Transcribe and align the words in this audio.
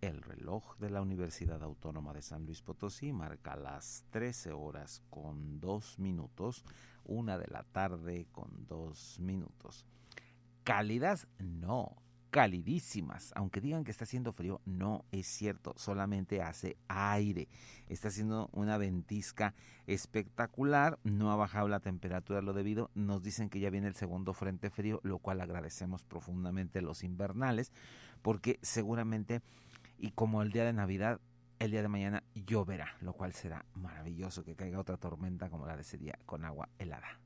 El 0.00 0.22
reloj 0.22 0.76
de 0.78 0.90
la 0.90 1.02
Universidad 1.02 1.60
Autónoma 1.60 2.12
de 2.12 2.22
San 2.22 2.46
Luis 2.46 2.62
Potosí 2.62 3.12
marca 3.12 3.56
las 3.56 4.04
13 4.10 4.52
horas 4.52 5.02
con 5.10 5.58
2 5.58 5.98
minutos, 5.98 6.64
una 7.04 7.36
de 7.36 7.48
la 7.48 7.64
tarde 7.64 8.28
con 8.30 8.64
2 8.68 9.18
minutos. 9.18 9.84
Cálidas, 10.62 11.26
no, 11.40 11.96
calidísimas. 12.30 13.32
Aunque 13.34 13.60
digan 13.60 13.82
que 13.82 13.90
está 13.90 14.04
haciendo 14.04 14.32
frío, 14.32 14.60
no 14.64 15.04
es 15.10 15.26
cierto, 15.26 15.74
solamente 15.76 16.42
hace 16.42 16.76
aire. 16.86 17.48
Está 17.88 18.06
haciendo 18.06 18.50
una 18.52 18.78
ventisca 18.78 19.52
espectacular, 19.88 21.00
no 21.02 21.32
ha 21.32 21.36
bajado 21.36 21.66
la 21.66 21.80
temperatura 21.80 22.40
lo 22.40 22.52
debido. 22.52 22.92
Nos 22.94 23.24
dicen 23.24 23.48
que 23.48 23.58
ya 23.58 23.70
viene 23.70 23.88
el 23.88 23.96
segundo 23.96 24.32
frente 24.32 24.70
frío, 24.70 25.00
lo 25.02 25.18
cual 25.18 25.40
agradecemos 25.40 26.04
profundamente 26.04 26.82
los 26.82 27.02
invernales, 27.02 27.72
porque 28.22 28.60
seguramente 28.62 29.42
y 29.98 30.12
como 30.12 30.42
el 30.42 30.52
día 30.52 30.64
de 30.64 30.72
Navidad, 30.72 31.20
el 31.58 31.72
día 31.72 31.82
de 31.82 31.88
mañana 31.88 32.22
lloverá, 32.34 32.96
lo 33.00 33.12
cual 33.12 33.32
será 33.32 33.64
maravilloso 33.74 34.44
que 34.44 34.54
caiga 34.54 34.78
otra 34.78 34.96
tormenta 34.96 35.50
como 35.50 35.66
la 35.66 35.76
de 35.76 35.82
ese 35.82 35.98
día 35.98 36.18
con 36.24 36.44
agua 36.44 36.68
helada 36.78 37.18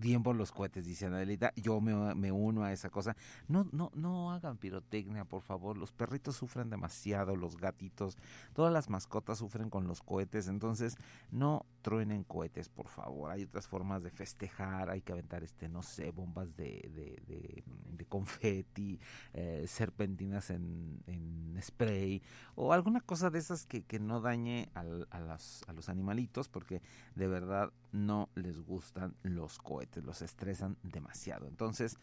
bien 0.00 0.22
por 0.22 0.34
los 0.34 0.50
cohetes, 0.50 0.86
dice 0.86 1.06
Adelita. 1.06 1.52
Yo 1.56 1.80
me, 1.80 2.14
me, 2.14 2.32
uno 2.32 2.64
a 2.64 2.72
esa 2.72 2.90
cosa. 2.90 3.16
No, 3.48 3.66
no, 3.72 3.90
no 3.94 4.32
hagan 4.32 4.56
pirotecnia, 4.56 5.24
por 5.24 5.42
favor. 5.42 5.76
Los 5.76 5.92
perritos 5.92 6.36
sufren 6.36 6.70
demasiado, 6.70 7.36
los 7.36 7.56
gatitos, 7.56 8.16
todas 8.54 8.72
las 8.72 8.88
mascotas 8.88 9.38
sufren 9.38 9.70
con 9.70 9.86
los 9.86 10.02
cohetes. 10.02 10.48
Entonces, 10.48 10.96
no 11.30 11.66
truenen 11.80 12.24
cohetes, 12.24 12.68
por 12.68 12.88
favor. 12.88 13.30
Hay 13.30 13.44
otras 13.44 13.66
formas 13.66 14.02
de 14.02 14.10
festejar. 14.10 14.90
Hay 14.90 15.00
que 15.00 15.12
aventar, 15.12 15.42
este, 15.42 15.68
no 15.68 15.82
sé, 15.82 16.10
bombas 16.10 16.56
de, 16.56 16.90
de, 16.94 17.22
de, 17.26 17.64
de 17.66 18.06
confeti, 18.06 19.00
eh, 19.32 19.64
serpentinas 19.66 20.50
en, 20.50 21.02
en, 21.06 21.58
spray 21.60 22.22
o 22.54 22.72
alguna 22.72 23.00
cosa 23.02 23.28
de 23.28 23.38
esas 23.38 23.66
que, 23.66 23.82
que 23.82 23.98
no 23.98 24.22
dañe 24.22 24.70
a, 24.74 24.82
las, 24.82 25.62
a 25.66 25.72
los 25.74 25.90
animalitos, 25.90 26.48
porque 26.48 26.80
de 27.14 27.28
verdad 27.28 27.72
no 27.92 28.30
les 28.34 28.60
gustan 28.60 29.14
los 29.22 29.58
cohetes, 29.58 30.04
los 30.04 30.22
estresan 30.22 30.78
demasiado. 30.82 31.46
Entonces, 31.48 31.98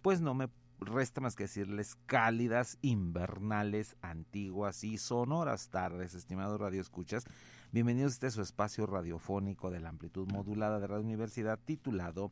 pues 0.00 0.20
no 0.20 0.34
me 0.34 0.48
resta 0.86 1.20
más 1.20 1.36
que 1.36 1.44
decirles 1.44 1.96
cálidas, 2.06 2.78
invernales, 2.82 3.96
antiguas 4.02 4.84
y 4.84 4.98
sonoras 4.98 5.68
tardes, 5.68 6.14
estimados 6.14 6.60
radioescuchas. 6.60 7.24
Bienvenidos 7.72 8.12
a 8.12 8.14
este 8.14 8.30
su 8.30 8.42
espacio 8.42 8.86
radiofónico 8.86 9.70
de 9.70 9.80
la 9.80 9.88
amplitud 9.88 10.28
modulada 10.30 10.78
de 10.80 10.86
Radio 10.86 11.04
Universidad 11.04 11.58
titulado 11.64 12.30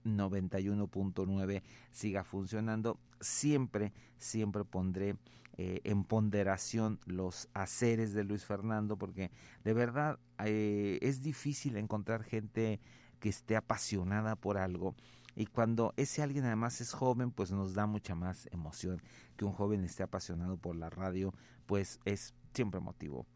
91.9 0.04 1.62
siga 1.90 2.24
funcionando. 2.24 2.98
Siempre, 3.20 3.92
siempre 4.16 4.64
pondré 4.64 5.16
eh, 5.56 5.80
en 5.84 6.04
ponderación 6.04 6.98
los 7.04 7.48
haceres 7.52 8.14
de 8.14 8.24
Luis 8.24 8.44
Fernando, 8.44 8.96
porque 8.96 9.30
de 9.62 9.74
verdad 9.74 10.18
eh, 10.44 10.98
es 11.02 11.20
difícil 11.22 11.76
encontrar 11.76 12.22
gente 12.22 12.80
que 13.20 13.28
esté 13.28 13.56
apasionada 13.56 14.36
por 14.36 14.56
algo. 14.56 14.94
Y 15.36 15.46
cuando 15.46 15.92
ese 15.96 16.22
alguien 16.22 16.44
además 16.44 16.80
es 16.80 16.92
joven, 16.92 17.30
pues 17.30 17.52
nos 17.52 17.74
da 17.74 17.86
mucha 17.86 18.14
más 18.14 18.48
emoción. 18.52 19.00
Que 19.36 19.44
un 19.44 19.52
joven 19.52 19.84
esté 19.84 20.02
apasionado 20.02 20.56
por 20.56 20.74
la 20.76 20.90
radio, 20.90 21.32
pues 21.66 22.00
es 22.04 22.34
siempre 22.52 22.80
motivo 22.80 23.26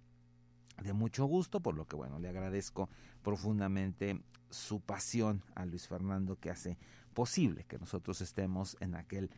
de 0.83 0.93
mucho 0.93 1.27
gusto, 1.27 1.61
por 1.61 1.75
lo 1.75 1.87
que 1.87 1.97
bueno, 1.97 2.19
le 2.19 2.29
agradezco 2.29 2.89
profundamente 3.23 4.21
su 4.51 4.81
pasión 4.81 5.43
a 5.55 5.65
Luis 5.67 5.89
Fernando 5.89 6.37
que 6.37 6.51
hace 6.51 6.79
posible 7.13 7.65
que 7.65 7.79
nosotros 7.79 8.21
estemos 8.21 8.77
en 8.81 8.95
aquel 8.95 9.31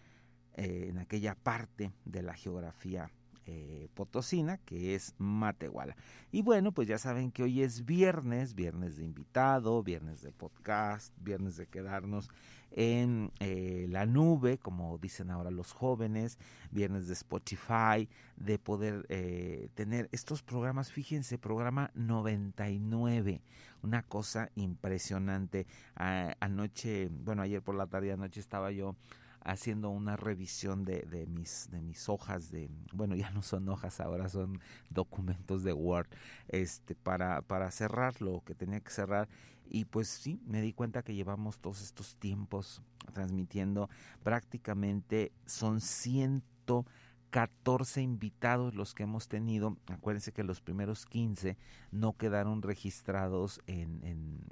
eh, 0.54 0.86
en 0.88 0.98
aquella 0.98 1.34
parte 1.34 1.92
de 2.06 2.22
la 2.22 2.32
geografía 2.32 3.10
eh, 3.44 3.88
potosina, 3.94 4.56
que 4.56 4.94
es 4.94 5.14
Matehuala. 5.18 5.94
Y 6.32 6.40
bueno, 6.40 6.72
pues 6.72 6.88
ya 6.88 6.98
saben 6.98 7.30
que 7.30 7.42
hoy 7.42 7.62
es 7.62 7.84
viernes, 7.84 8.54
viernes 8.54 8.96
de 8.96 9.04
invitado, 9.04 9.82
viernes 9.82 10.22
de 10.22 10.32
podcast, 10.32 11.12
viernes 11.20 11.56
de 11.56 11.66
quedarnos 11.66 12.30
en 12.76 13.32
eh, 13.40 13.87
la 13.88 14.06
nube, 14.06 14.58
como 14.58 14.99
dicen 14.99 15.31
ahora 15.31 15.50
los 15.50 15.73
jóvenes, 15.73 16.38
viernes 16.70 17.08
de 17.08 17.14
Spotify, 17.14 18.08
de 18.37 18.58
poder 18.58 19.06
eh, 19.08 19.70
tener 19.75 20.08
estos 20.12 20.43
programas, 20.43 20.93
fíjense, 20.93 21.38
programa 21.38 21.90
99, 21.94 23.40
una 23.82 24.02
cosa 24.02 24.50
impresionante. 24.55 25.67
anoche, 25.96 27.08
bueno, 27.11 27.43
ayer 27.43 27.62
por 27.62 27.75
la 27.75 27.87
tarde, 27.87 28.12
anoche 28.12 28.40
estaba 28.40 28.70
yo 28.70 28.94
haciendo 29.46 29.90
una 29.90 30.16
revisión 30.16 30.84
de, 30.84 31.02
de, 31.02 31.26
mis, 31.26 31.69
de 31.70 31.81
mis 31.81 32.08
hojas 32.08 32.50
de, 32.50 32.69
bueno, 32.93 33.14
ya 33.14 33.31
no 33.31 33.43
son 33.43 33.69
hojas, 33.69 34.00
ahora 34.00 34.28
son 34.28 34.60
documentos 34.90 35.62
de 35.62 35.72
Word, 35.72 36.08
este, 36.48 36.96
para, 36.96 37.43
para 37.43 37.70
cerrar 37.70 38.20
lo 38.20 38.43
que 38.44 38.54
tenía 38.54 38.81
que 38.81 38.90
cerrar. 38.90 39.28
Y 39.69 39.84
pues 39.84 40.08
sí, 40.08 40.40
me 40.46 40.60
di 40.60 40.72
cuenta 40.72 41.02
que 41.02 41.14
llevamos 41.14 41.58
todos 41.58 41.81
estos 41.82 42.16
tiempos 42.16 42.82
transmitiendo 43.12 43.88
prácticamente 44.22 45.32
son 45.46 45.81
ciento 45.81 46.84
14 47.31 48.02
invitados 48.02 48.75
los 48.75 48.94
que 48.94 49.02
hemos 49.02 49.28
tenido. 49.28 49.76
Acuérdense 49.88 50.32
que 50.32 50.44
los 50.44 50.61
primeros 50.61 51.06
15 51.06 51.56
no 51.90 52.17
quedaron 52.17 52.62
registrados 52.62 53.61
en, 53.67 54.44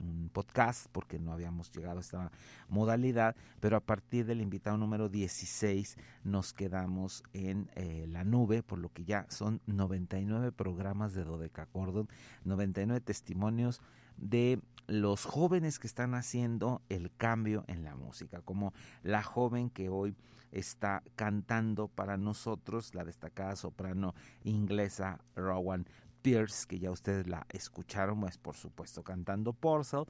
un 0.00 0.30
podcast 0.32 0.86
porque 0.92 1.18
no 1.18 1.32
habíamos 1.32 1.70
llegado 1.72 1.98
a 1.98 2.00
esta 2.00 2.30
modalidad, 2.68 3.36
pero 3.60 3.76
a 3.76 3.80
partir 3.80 4.24
del 4.24 4.40
invitado 4.40 4.78
número 4.78 5.08
16 5.08 5.96
nos 6.24 6.52
quedamos 6.54 7.22
en 7.32 7.68
eh, 7.74 8.06
la 8.08 8.24
nube, 8.24 8.62
por 8.62 8.78
lo 8.78 8.90
que 8.90 9.04
ya 9.04 9.26
son 9.28 9.60
99 9.66 10.52
programas 10.52 11.12
de 11.12 11.24
Dodeca 11.24 11.66
Cordon, 11.66 12.08
99 12.44 13.00
testimonios 13.00 13.82
de 14.16 14.60
los 14.86 15.24
jóvenes 15.24 15.78
que 15.78 15.86
están 15.86 16.14
haciendo 16.14 16.82
el 16.88 17.10
cambio 17.16 17.64
en 17.68 17.84
la 17.84 17.94
música, 17.94 18.40
como 18.40 18.72
la 19.02 19.22
joven 19.22 19.70
que 19.70 19.88
hoy 19.88 20.14
está 20.52 21.02
cantando 21.16 21.88
para 21.88 22.16
nosotros, 22.16 22.94
la 22.94 23.04
destacada 23.04 23.56
soprano 23.56 24.14
inglesa 24.44 25.20
Rowan 25.36 25.86
Pierce, 26.22 26.66
que 26.66 26.78
ya 26.78 26.90
ustedes 26.90 27.26
la 27.26 27.46
escucharon, 27.50 28.20
pues 28.20 28.38
por 28.38 28.56
supuesto 28.56 29.02
cantando 29.02 29.52
Porcel. 29.52 30.04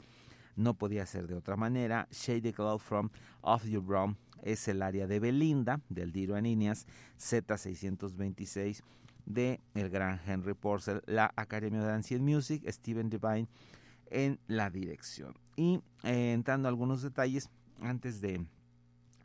No 0.56 0.74
podía 0.74 1.06
ser 1.06 1.26
de 1.26 1.36
otra 1.36 1.56
manera. 1.56 2.08
Shady 2.10 2.52
Glow 2.52 2.78
from 2.78 3.10
Off 3.40 3.64
Your 3.64 3.82
Brown 3.82 4.16
es 4.42 4.66
el 4.68 4.82
área 4.82 5.06
de 5.06 5.20
Belinda, 5.20 5.80
del 5.88 6.12
Diro 6.12 6.34
Aninias, 6.34 6.86
Z626 7.18 8.82
de 9.26 9.60
el 9.74 9.90
gran 9.90 10.20
Henry 10.26 10.54
Porcel, 10.54 11.02
la 11.06 11.32
Academia 11.36 11.80
de 11.80 11.86
Dance 11.86 12.14
and 12.14 12.24
Music, 12.24 12.64
Steven 12.68 13.08
Devine 13.08 13.48
en 14.10 14.40
la 14.48 14.70
dirección. 14.70 15.34
Y 15.56 15.80
eh, 16.02 16.32
entrando 16.32 16.68
a 16.68 16.70
algunos 16.70 17.02
detalles, 17.02 17.48
antes 17.80 18.20
de 18.20 18.44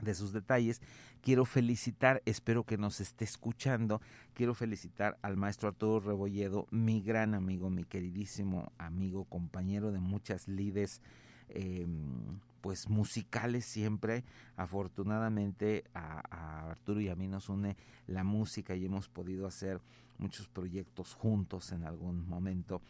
de 0.06 0.13
sus 0.13 0.31
detalles. 0.31 0.81
Quiero 1.22 1.44
felicitar, 1.44 2.22
espero 2.25 2.63
que 2.63 2.78
nos 2.78 3.02
esté 3.02 3.25
escuchando, 3.25 4.02
quiero 4.34 4.54
felicitar 4.54 5.18
al 5.22 5.36
maestro 5.36 5.68
Arturo 5.68 6.00
Rebolledo, 6.00 6.68
mi 6.72 7.02
gran 7.02 7.34
amigo, 7.34 7.69
mi 7.69 7.84
queridísimo 7.84 8.72
amigo, 8.78 9.25
compañero 9.25 9.92
de 9.92 10.00
muchas 10.00 10.48
lides, 10.48 11.02
em, 11.50 12.40
pues 12.62 12.90
musicales 12.90 13.66
siempre. 13.66 14.24
Afortunadamente 14.56 15.84
a, 15.94 16.24
a, 16.30 16.69
Arturo 16.72 17.01
y 17.01 17.10
a 17.10 17.16
mí 17.16 17.28
nos 17.28 17.50
une 17.50 17.75
la 18.08 18.24
música 18.24 18.75
y 18.75 18.86
hemos 18.86 19.10
podido 19.10 19.48
hacer 19.48 19.81
muchos 20.18 20.48
proyectos 20.48 21.13
juntos 21.13 21.74
en 21.74 21.84
algún 21.84 22.25
momento 22.30 22.81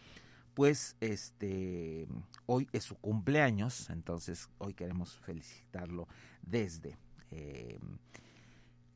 pues 0.55 0.95
este 1.01 2.07
hoy 2.45 2.67
es 2.71 2.85
su 2.85 2.95
cumpleaños, 2.95 3.89
entonces 3.89 4.49
hoy 4.57 4.73
queremos 4.73 5.19
felicitarlo 5.19 6.07
desde 6.41 6.97
eh, 7.35 7.79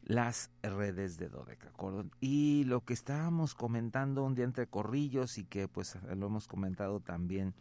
las 0.03 0.49
redes 0.63 1.17
de 1.17 1.29
Dodeca 1.29 1.71
Y 2.19 2.63
lo 2.65 2.83
que 2.83 2.93
estábamos 2.93 3.53
comentando 3.53 4.23
un 4.23 4.33
día 4.33 4.45
entre 4.45 4.65
corrillos 4.65 5.37
y 5.37 5.45
que 5.45 5.67
pues 5.67 5.97
lo 6.15 6.27
hemos 6.27 6.47
comentado 6.47 6.99
también 6.99 7.53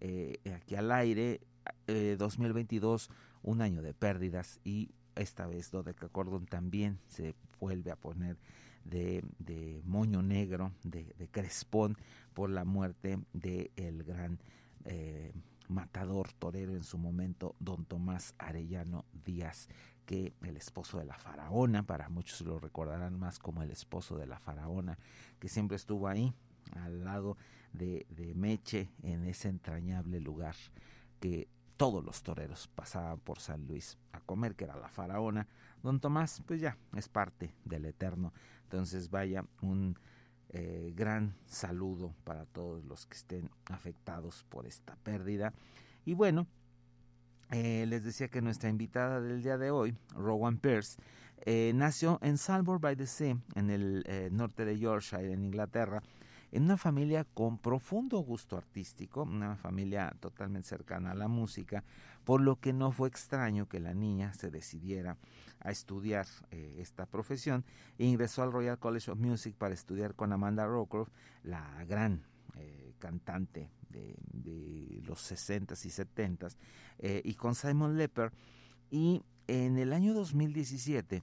eh, 0.00 0.38
aquí 0.54 0.76
al 0.76 0.92
aire, 0.92 1.40
2022, 1.86 3.08
eh, 3.08 3.12
un 3.42 3.60
año 3.60 3.82
de 3.82 3.92
pérdidas 3.92 4.60
y 4.62 4.90
esta 5.16 5.46
vez 5.46 5.70
Dodeca 5.70 6.08
Cordon 6.08 6.46
también 6.46 6.98
se 7.08 7.34
vuelve 7.58 7.90
a 7.90 7.96
poner 7.96 8.36
de, 8.84 9.24
de 9.38 9.82
moño 9.84 10.22
negro, 10.22 10.72
de, 10.84 11.12
de, 11.18 11.28
crespón, 11.28 11.96
por 12.34 12.50
la 12.50 12.64
muerte 12.64 13.18
del 13.32 13.70
el 13.76 14.04
gran 14.04 14.38
eh, 14.84 15.32
matador 15.68 16.32
torero 16.32 16.74
en 16.74 16.84
su 16.84 16.98
momento, 16.98 17.54
don 17.58 17.84
Tomás 17.84 18.34
Arellano 18.38 19.04
Díaz, 19.24 19.68
que 20.10 20.34
el 20.42 20.56
esposo 20.56 20.98
de 20.98 21.04
la 21.04 21.16
faraona, 21.16 21.84
para 21.84 22.08
muchos 22.08 22.40
lo 22.40 22.58
recordarán 22.58 23.16
más 23.16 23.38
como 23.38 23.62
el 23.62 23.70
esposo 23.70 24.16
de 24.16 24.26
la 24.26 24.40
faraona, 24.40 24.98
que 25.38 25.48
siempre 25.48 25.76
estuvo 25.76 26.08
ahí, 26.08 26.34
al 26.74 27.04
lado 27.04 27.36
de, 27.72 28.08
de 28.10 28.34
Meche, 28.34 28.90
en 29.04 29.22
ese 29.22 29.48
entrañable 29.48 30.18
lugar 30.18 30.56
que 31.20 31.46
todos 31.76 32.04
los 32.04 32.24
toreros 32.24 32.66
pasaban 32.66 33.20
por 33.20 33.38
San 33.38 33.68
Luis 33.68 33.98
a 34.10 34.18
comer, 34.18 34.56
que 34.56 34.64
era 34.64 34.74
la 34.74 34.88
faraona. 34.88 35.46
Don 35.80 36.00
Tomás, 36.00 36.42
pues 36.44 36.60
ya, 36.60 36.76
es 36.96 37.08
parte 37.08 37.54
del 37.64 37.84
eterno. 37.84 38.32
Entonces 38.64 39.10
vaya 39.10 39.44
un 39.62 39.96
eh, 40.48 40.92
gran 40.96 41.36
saludo 41.46 42.16
para 42.24 42.46
todos 42.46 42.84
los 42.84 43.06
que 43.06 43.16
estén 43.16 43.48
afectados 43.66 44.44
por 44.48 44.66
esta 44.66 44.96
pérdida. 44.96 45.54
Y 46.04 46.14
bueno, 46.14 46.48
eh, 47.50 47.84
les 47.88 48.04
decía 48.04 48.28
que 48.28 48.42
nuestra 48.42 48.70
invitada 48.70 49.20
del 49.20 49.42
día 49.42 49.58
de 49.58 49.70
hoy, 49.70 49.96
Rowan 50.14 50.58
Pierce, 50.58 50.98
eh, 51.46 51.72
nació 51.74 52.18
en 52.22 52.38
Salford 52.38 52.80
by 52.80 52.96
the 52.96 53.06
Sea, 53.06 53.36
en 53.54 53.70
el 53.70 54.04
norte 54.32 54.64
de 54.64 54.78
Yorkshire, 54.78 55.32
en 55.32 55.44
Inglaterra, 55.44 56.02
en 56.52 56.64
una 56.64 56.76
familia 56.76 57.24
con 57.24 57.58
profundo 57.58 58.18
gusto 58.18 58.56
artístico, 58.56 59.22
una 59.22 59.56
familia 59.56 60.14
totalmente 60.20 60.68
cercana 60.68 61.12
a 61.12 61.14
la 61.14 61.28
música, 61.28 61.84
por 62.24 62.40
lo 62.40 62.56
que 62.56 62.72
no 62.72 62.92
fue 62.92 63.08
extraño 63.08 63.68
que 63.68 63.80
la 63.80 63.94
niña 63.94 64.34
se 64.34 64.50
decidiera 64.50 65.16
a 65.60 65.70
estudiar 65.70 66.26
eh, 66.50 66.76
esta 66.78 67.06
profesión 67.06 67.64
e 67.98 68.06
ingresó 68.06 68.42
al 68.42 68.52
Royal 68.52 68.78
College 68.78 69.10
of 69.10 69.18
Music 69.18 69.54
para 69.56 69.74
estudiar 69.74 70.14
con 70.14 70.32
Amanda 70.32 70.66
Rowcroft, 70.66 71.12
la 71.42 71.84
gran 71.84 72.22
eh, 72.56 72.94
cantante 72.98 73.70
de, 73.90 74.16
los 75.04 75.30
60s 75.30 75.84
y 75.84 75.88
70s, 75.88 76.56
eh, 76.98 77.20
y 77.24 77.34
con 77.34 77.54
Simon 77.54 77.96
Lepper. 77.96 78.32
Y 78.90 79.22
en 79.46 79.78
el 79.78 79.92
año 79.92 80.14
2017 80.14 81.22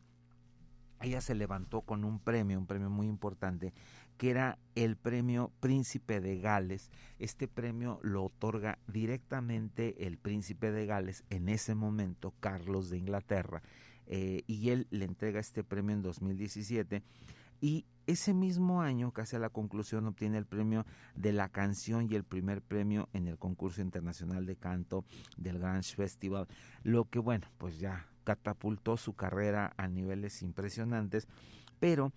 ella 1.02 1.22
se 1.22 1.36
levantó 1.36 1.82
con 1.82 2.04
un 2.04 2.20
premio, 2.20 2.58
un 2.58 2.66
premio 2.66 2.90
muy 2.90 3.08
importante, 3.08 3.74
que 4.18 4.32
era 4.32 4.58
el 4.76 4.96
premio 4.96 5.52
Príncipe 5.60 6.20
de 6.20 6.40
Gales. 6.40 6.90
Este 7.20 7.48
premio 7.48 8.00
lo 8.02 8.26
otorga 8.26 8.80
directamente 8.88 10.08
el 10.08 10.18
Príncipe 10.18 10.72
de 10.72 10.86
Gales, 10.88 11.24
en 11.30 11.50
ese 11.50 11.76
momento 11.76 12.34
Carlos 12.40 12.90
de 12.90 12.98
Inglaterra, 12.98 13.62
eh, 14.08 14.44
y 14.48 14.70
él 14.70 14.88
le 14.90 15.06
entrega 15.06 15.40
este 15.40 15.64
premio 15.64 15.96
en 15.96 16.02
2017. 16.02 17.04
Y 17.60 17.86
ese 18.08 18.34
mismo 18.34 18.82
año, 18.82 19.12
casi 19.12 19.36
a 19.36 19.40
la 19.40 19.50
conclusión, 19.50 20.06
obtiene 20.08 20.38
el 20.38 20.46
premio 20.46 20.86
de 21.16 21.34
la 21.34 21.50
canción 21.50 22.08
y 22.10 22.16
el 22.16 22.24
primer 22.24 22.62
premio 22.62 23.10
en 23.14 23.28
el 23.28 23.38
concurso 23.38 23.82
internacional 23.82 24.46
de 24.46 24.56
canto 24.56 25.04
del 25.36 25.60
Grange 25.60 25.96
Festival, 25.96 26.48
lo 26.84 27.06
que 27.06 27.20
bueno, 27.20 27.48
pues 27.58 27.80
ya 27.80 28.08
catapultó 28.24 28.98
su 28.98 29.14
carrera 29.14 29.74
a 29.78 29.88
niveles 29.88 30.42
impresionantes, 30.42 31.28
pero 31.80 32.14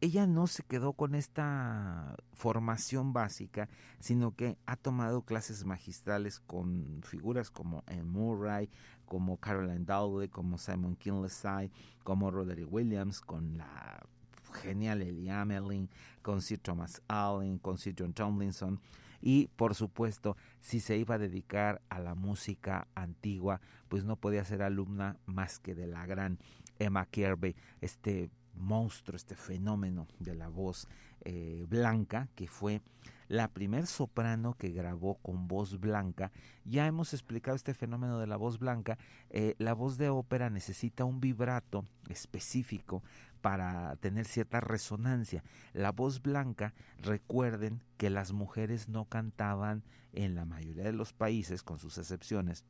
ella 0.00 0.26
no 0.26 0.46
se 0.46 0.62
quedó 0.62 0.92
con 0.92 1.14
esta 1.14 2.16
formación 2.32 3.12
básica, 3.12 3.68
sino 4.00 4.34
que 4.34 4.58
ha 4.66 4.76
tomado 4.76 5.22
clases 5.22 5.64
magistrales 5.64 6.40
con 6.40 7.00
figuras 7.02 7.50
como 7.50 7.84
Anne 7.86 8.04
Murray, 8.04 8.68
como 9.06 9.38
Caroline 9.38 9.84
Dowley, 9.84 10.28
como 10.28 10.58
Simon 10.58 10.96
Kinley, 10.96 11.30
como 12.02 12.30
Roderick 12.30 12.70
Williams, 12.70 13.20
con 13.20 13.56
la 13.56 14.04
genial 14.54 15.02
Ellie 15.02 15.30
Amelin, 15.30 15.90
con 16.22 16.40
Sir 16.40 16.58
Thomas 16.58 17.02
Allen, 17.08 17.58
con 17.58 17.78
Sir 17.78 17.94
John 17.98 18.12
Tomlinson, 18.12 18.80
y 19.20 19.48
por 19.56 19.74
supuesto, 19.74 20.36
si 20.60 20.80
se 20.80 20.98
iba 20.98 21.14
a 21.14 21.18
dedicar 21.18 21.80
a 21.88 21.98
la 21.98 22.14
música 22.14 22.88
antigua, 22.94 23.60
pues 23.88 24.04
no 24.04 24.16
podía 24.16 24.44
ser 24.44 24.62
alumna 24.62 25.16
más 25.26 25.58
que 25.58 25.74
de 25.74 25.86
la 25.86 26.04
gran 26.06 26.38
Emma 26.78 27.06
Kirby, 27.06 27.56
este 27.80 28.30
monstruo, 28.56 29.16
este 29.16 29.34
fenómeno 29.34 30.06
de 30.18 30.34
la 30.34 30.48
voz 30.48 30.88
eh, 31.22 31.66
blanca, 31.68 32.28
que 32.34 32.46
fue 32.46 32.82
la 33.28 33.48
primer 33.48 33.86
soprano 33.86 34.54
que 34.54 34.70
grabó 34.70 35.16
con 35.16 35.48
voz 35.48 35.80
blanca. 35.80 36.30
Ya 36.64 36.86
hemos 36.86 37.14
explicado 37.14 37.56
este 37.56 37.74
fenómeno 37.74 38.18
de 38.18 38.26
la 38.26 38.36
voz 38.36 38.58
blanca. 38.58 38.98
Eh, 39.30 39.54
la 39.58 39.74
voz 39.74 39.96
de 39.96 40.08
ópera 40.10 40.50
necesita 40.50 41.04
un 41.04 41.20
vibrato 41.20 41.86
específico 42.08 43.02
para 43.40 43.96
tener 43.96 44.26
cierta 44.26 44.60
resonancia. 44.60 45.42
La 45.72 45.92
voz 45.92 46.22
blanca, 46.22 46.74
recuerden 46.98 47.82
que 47.96 48.10
las 48.10 48.32
mujeres 48.32 48.88
no 48.88 49.04
cantaban 49.06 49.82
en 50.12 50.34
la 50.34 50.44
mayoría 50.44 50.84
de 50.84 50.92
los 50.92 51.12
países, 51.12 51.62
con 51.62 51.78
sus 51.78 51.98
excepciones, 51.98 52.64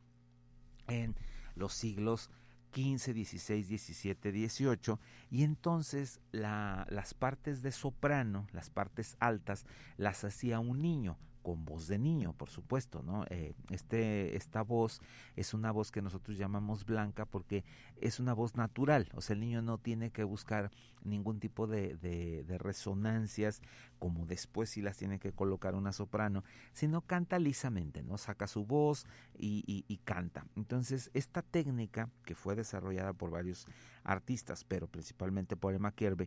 en 0.88 1.14
los 1.54 1.74
siglos 1.74 2.30
15, 2.74 3.14
16, 3.14 3.68
17, 3.68 4.32
18 4.32 5.00
y 5.30 5.44
entonces 5.44 6.20
la, 6.32 6.86
las 6.90 7.14
partes 7.14 7.62
de 7.62 7.70
soprano, 7.70 8.48
las 8.52 8.68
partes 8.68 9.16
altas, 9.20 9.64
las 9.96 10.24
hacía 10.24 10.58
un 10.58 10.82
niño 10.82 11.16
con 11.44 11.66
voz 11.66 11.86
de 11.88 11.98
niño, 11.98 12.32
por 12.32 12.48
supuesto, 12.48 13.02
¿no? 13.02 13.26
Eh, 13.28 13.52
este, 13.68 14.34
esta 14.34 14.62
voz 14.62 15.02
es 15.36 15.52
una 15.52 15.72
voz 15.72 15.92
que 15.92 16.00
nosotros 16.00 16.38
llamamos 16.38 16.86
blanca 16.86 17.26
porque 17.26 17.64
es 18.00 18.18
una 18.18 18.32
voz 18.32 18.56
natural, 18.56 19.10
o 19.14 19.20
sea, 19.20 19.34
el 19.34 19.40
niño 19.40 19.60
no 19.60 19.76
tiene 19.76 20.10
que 20.10 20.24
buscar 20.24 20.70
ningún 21.02 21.40
tipo 21.40 21.66
de, 21.66 21.96
de, 21.96 22.58
resonancias 22.58 23.60
como 23.98 24.24
después 24.24 24.70
si 24.70 24.80
las 24.80 24.96
tiene 24.96 25.18
que 25.18 25.32
colocar 25.32 25.74
una 25.74 25.92
soprano, 25.92 26.44
sino 26.72 27.02
canta 27.02 27.38
lisamente, 27.38 28.02
¿no? 28.02 28.16
Saca 28.16 28.46
su 28.46 28.64
voz 28.64 29.06
y, 29.38 29.84
y 29.86 29.96
canta. 29.98 30.46
Entonces, 30.56 31.10
esta 31.12 31.42
técnica 31.42 32.08
que 32.24 32.34
fue 32.34 32.56
desarrollada 32.56 33.12
por 33.12 33.30
varios 33.30 33.66
artistas, 34.02 34.64
pero 34.64 34.86
principalmente 34.86 35.56
por 35.56 35.74
Emma 35.74 35.92
Kirby, 35.92 36.26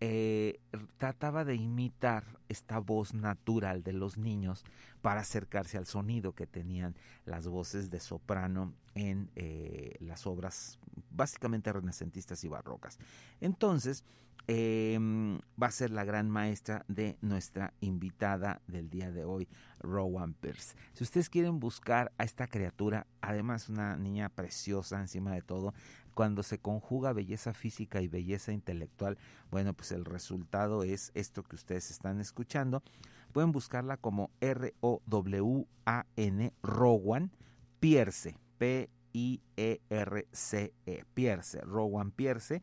eh, 0.00 0.60
trataba 0.96 1.44
de 1.44 1.56
imitar 1.56 2.24
esta 2.48 2.78
voz 2.78 3.14
natural 3.14 3.82
de 3.82 3.92
los 3.92 4.16
niños 4.16 4.64
para 5.02 5.20
acercarse 5.20 5.76
al 5.76 5.86
sonido 5.86 6.34
que 6.34 6.46
tenían 6.46 6.94
las 7.24 7.46
voces 7.46 7.90
de 7.90 8.00
soprano 8.00 8.74
en 8.94 9.30
eh, 9.36 9.96
las 10.00 10.26
obras 10.26 10.78
básicamente 11.10 11.72
renacentistas 11.72 12.42
y 12.44 12.48
barrocas. 12.48 12.98
Entonces, 13.40 14.04
em, 14.48 15.38
va 15.62 15.66
a 15.66 15.70
ser 15.70 15.90
la 15.90 16.04
gran 16.04 16.30
maestra 16.30 16.84
de 16.88 17.18
nuestra 17.20 17.74
invitada 17.80 18.62
del 18.66 18.88
día 18.88 19.12
de 19.12 19.24
hoy, 19.24 19.46
Rowan 19.78 20.32
Pierce. 20.32 20.74
Si 20.94 21.04
ustedes 21.04 21.28
quieren 21.28 21.60
buscar 21.60 22.10
a 22.16 22.24
esta 22.24 22.46
criatura, 22.46 23.06
además 23.20 23.68
una 23.68 23.96
niña 23.96 24.30
preciosa 24.30 24.98
encima 25.00 25.32
de 25.32 25.42
todo, 25.42 25.74
cuando 26.14 26.42
se 26.42 26.58
conjuga 26.58 27.12
belleza 27.12 27.52
física 27.52 28.00
y 28.00 28.08
belleza 28.08 28.52
intelectual, 28.52 29.18
bueno, 29.50 29.74
pues 29.74 29.92
el 29.92 30.06
resultado 30.06 30.82
es 30.82 31.12
esto 31.14 31.42
que 31.44 31.54
ustedes 31.54 31.90
están 31.90 32.18
escuchando. 32.18 32.82
Pueden 33.32 33.52
buscarla 33.52 33.98
como 33.98 34.30
R-O-W-A-N, 34.40 34.82
Rowan 36.62 37.30
Pierce, 37.80 38.34
P-I-E-R-C-E, 38.56 39.42
-E, 40.86 41.04
Pierce, 41.14 41.60
Rowan 41.60 42.10
Pierce, 42.10 42.62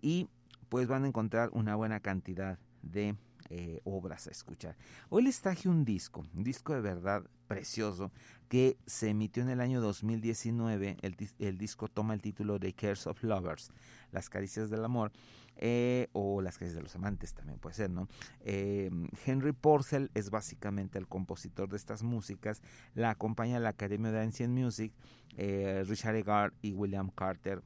y 0.00 0.28
pues 0.68 0.86
van 0.86 1.04
a 1.04 1.08
encontrar 1.08 1.50
una 1.52 1.74
buena 1.74 2.00
cantidad 2.00 2.58
de 2.82 3.16
eh, 3.50 3.80
obras 3.84 4.26
a 4.26 4.30
escuchar. 4.30 4.76
Hoy 5.08 5.22
les 5.22 5.40
traje 5.40 5.70
un 5.70 5.84
disco, 5.84 6.26
un 6.34 6.44
disco 6.44 6.74
de 6.74 6.82
verdad 6.82 7.24
precioso 7.46 8.12
que 8.50 8.76
se 8.84 9.08
emitió 9.08 9.42
en 9.42 9.48
el 9.48 9.60
año 9.62 9.80
2019. 9.80 10.98
El, 11.00 11.16
el 11.38 11.56
disco 11.56 11.88
toma 11.88 12.12
el 12.12 12.20
título 12.20 12.58
de 12.58 12.74
Cares 12.74 13.06
of 13.06 13.22
Lovers, 13.22 13.70
Las 14.12 14.28
Caricias 14.28 14.68
del 14.68 14.84
Amor, 14.84 15.12
eh, 15.56 16.08
o 16.12 16.42
Las 16.42 16.58
Caricias 16.58 16.76
de 16.76 16.82
los 16.82 16.94
Amantes 16.94 17.32
también 17.32 17.58
puede 17.58 17.74
ser, 17.74 17.88
¿no? 17.88 18.06
Eh, 18.40 18.90
Henry 19.24 19.52
Porcel 19.52 20.10
es 20.12 20.28
básicamente 20.28 20.98
el 20.98 21.08
compositor 21.08 21.70
de 21.70 21.78
estas 21.78 22.02
músicas. 22.02 22.60
La 22.94 23.10
acompaña 23.10 23.58
la 23.60 23.70
Academia 23.70 24.12
de 24.12 24.20
Ancient 24.20 24.52
Music, 24.52 24.92
Richard 25.38 26.16
Egard 26.16 26.52
y 26.60 26.72
William 26.72 27.10
Carter. 27.10 27.62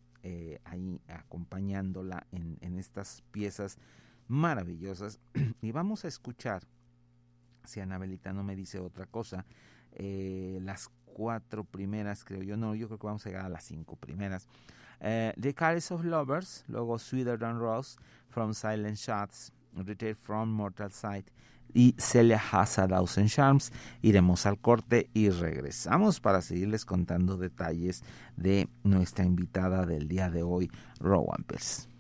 Ahí 0.65 1.01
acompañándola 1.09 2.27
en, 2.31 2.59
en 2.61 2.79
estas 2.79 3.23
piezas 3.31 3.79
maravillosas. 4.29 5.21
y 5.63 5.73
vamos 5.73 6.05
a 6.05 6.09
escuchar, 6.09 6.63
si 7.65 7.81
Anabelita 7.81 8.33
no 8.33 8.43
me 8.43 8.57
dice 8.57 8.79
otra 8.79 9.07
cosa, 9.07 9.45
eh, 9.93 10.59
las 10.63 10.89
cuatro 11.05 11.65
primeras, 11.65 12.25
creo 12.25 12.43
yo, 12.43 12.57
no, 12.57 12.75
yo 12.75 12.87
creo 12.89 12.99
que 12.99 13.07
vamos 13.07 13.27
a 13.27 13.29
llegar 13.29 13.45
a 13.45 13.51
las 13.51 13.65
cinco 13.65 13.97
primeras. 13.97 14.49
Eh, 15.01 15.35
The 15.39 15.53
Cares 15.55 15.91
of 15.91 16.05
Lovers, 16.05 16.65
luego 16.69 16.99
Sweeter 16.99 17.39
Than 17.39 17.59
Rose, 17.59 17.99
From 18.29 18.55
Silent 18.55 18.97
Shots, 18.97 19.53
Return 19.75 20.17
from 20.17 20.51
Mortal 20.51 20.91
Sight 20.93 21.29
y 21.75 21.95
Celia 21.99 22.41
Has 22.51 22.79
a 22.79 22.89
Thousand 22.89 23.29
Charms. 23.29 23.73
Iremos 24.03 24.47
al 24.47 24.59
corte 24.59 25.09
y 25.15 25.31
regresamos 25.31 26.21
para 26.21 26.43
seguirles 26.43 26.85
contando 26.85 27.37
detalles 27.37 28.03
de 28.37 28.69
nuestra 28.83 29.25
invitada 29.25 29.87
del 29.87 30.09
día 30.09 30.31
de 30.31 30.43
hoy, 30.43 30.71
Rowan 31.01 31.45
Pierce. 31.47 31.92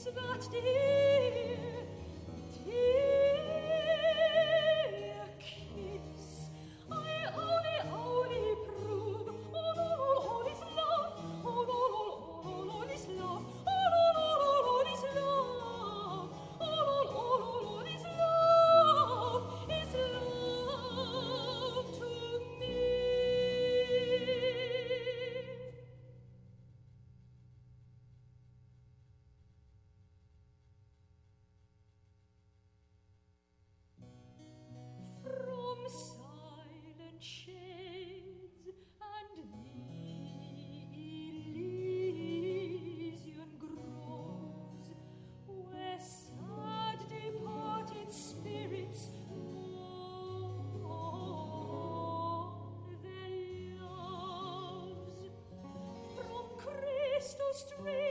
Es 0.00 0.06
wird 0.06 0.50
dir 0.50 1.09
trust. 57.52 58.09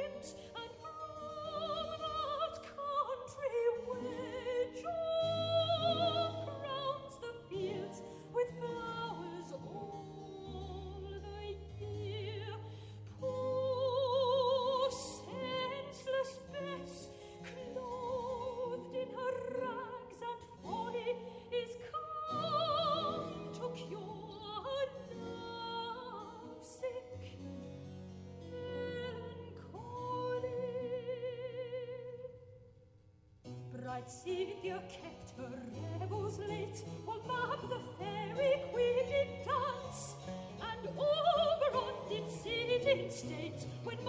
I'd 33.99 34.09
see 34.09 34.55
your 34.63 34.79
kept 34.87 35.37
her 35.37 35.61
rebels 35.99 36.39
late, 36.39 36.85
while 37.03 37.19
Bob 37.27 37.69
the 37.69 37.79
fairy 37.99 38.61
queen 38.71 38.95
did 39.09 39.27
dance, 39.43 40.15
and 40.61 40.87
Oberon 40.97 41.95
did 42.07 42.31
sit 42.31 42.87
in 42.87 43.11
state 43.11 43.67
when. 43.83 44.08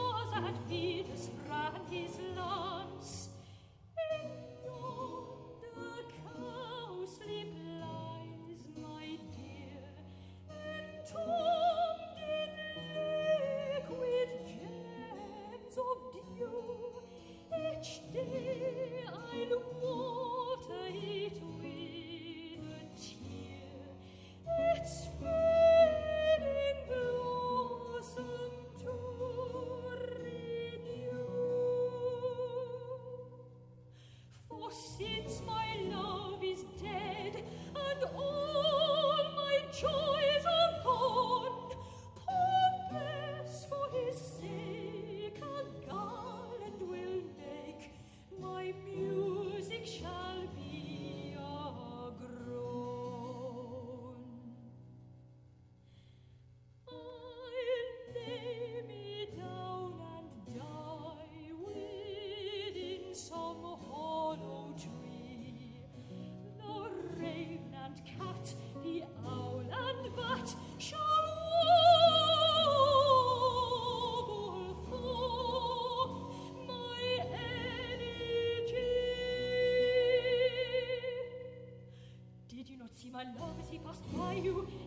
passed 83.84 84.02
buy 84.12 84.34
you. 84.34 84.79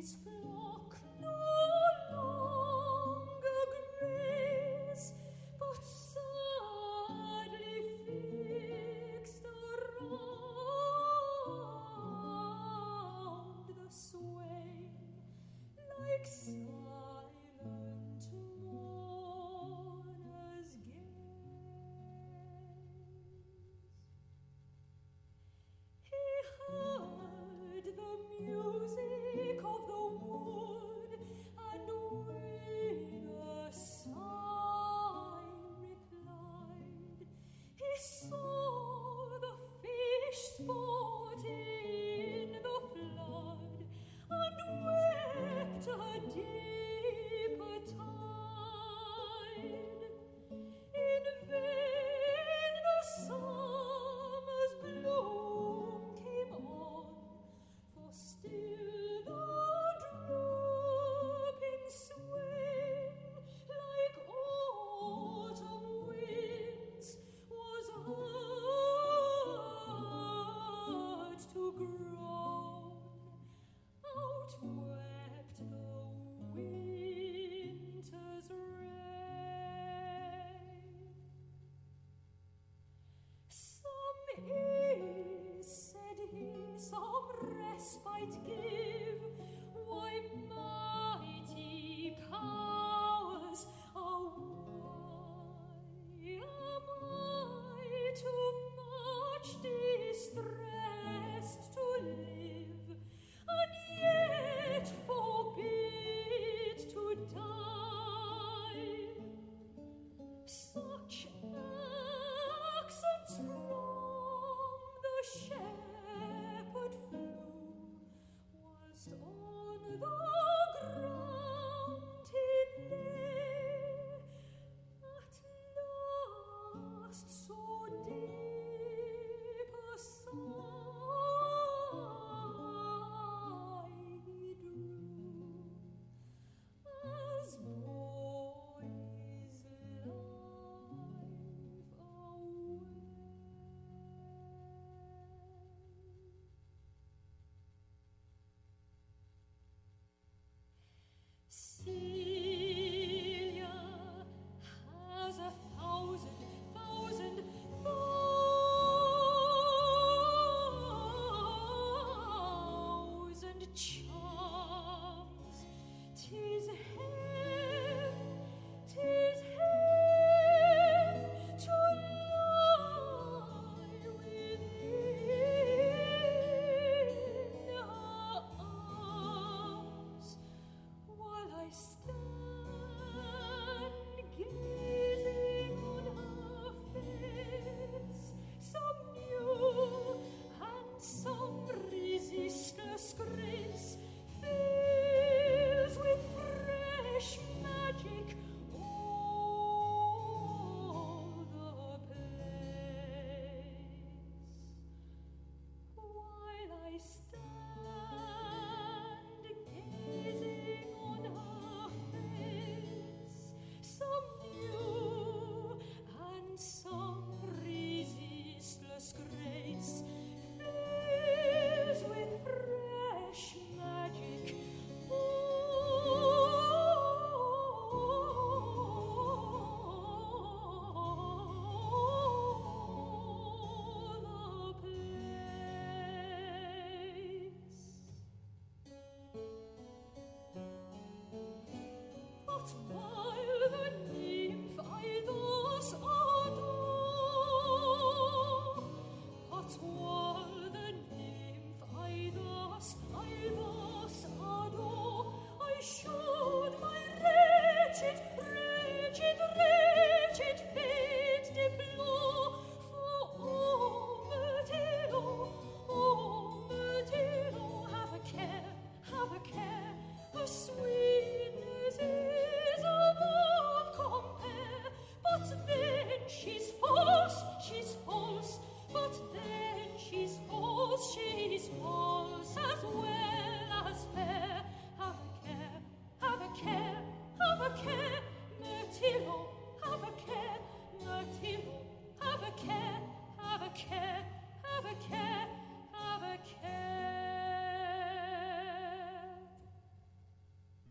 his 0.00 0.16
flow. 0.24 0.59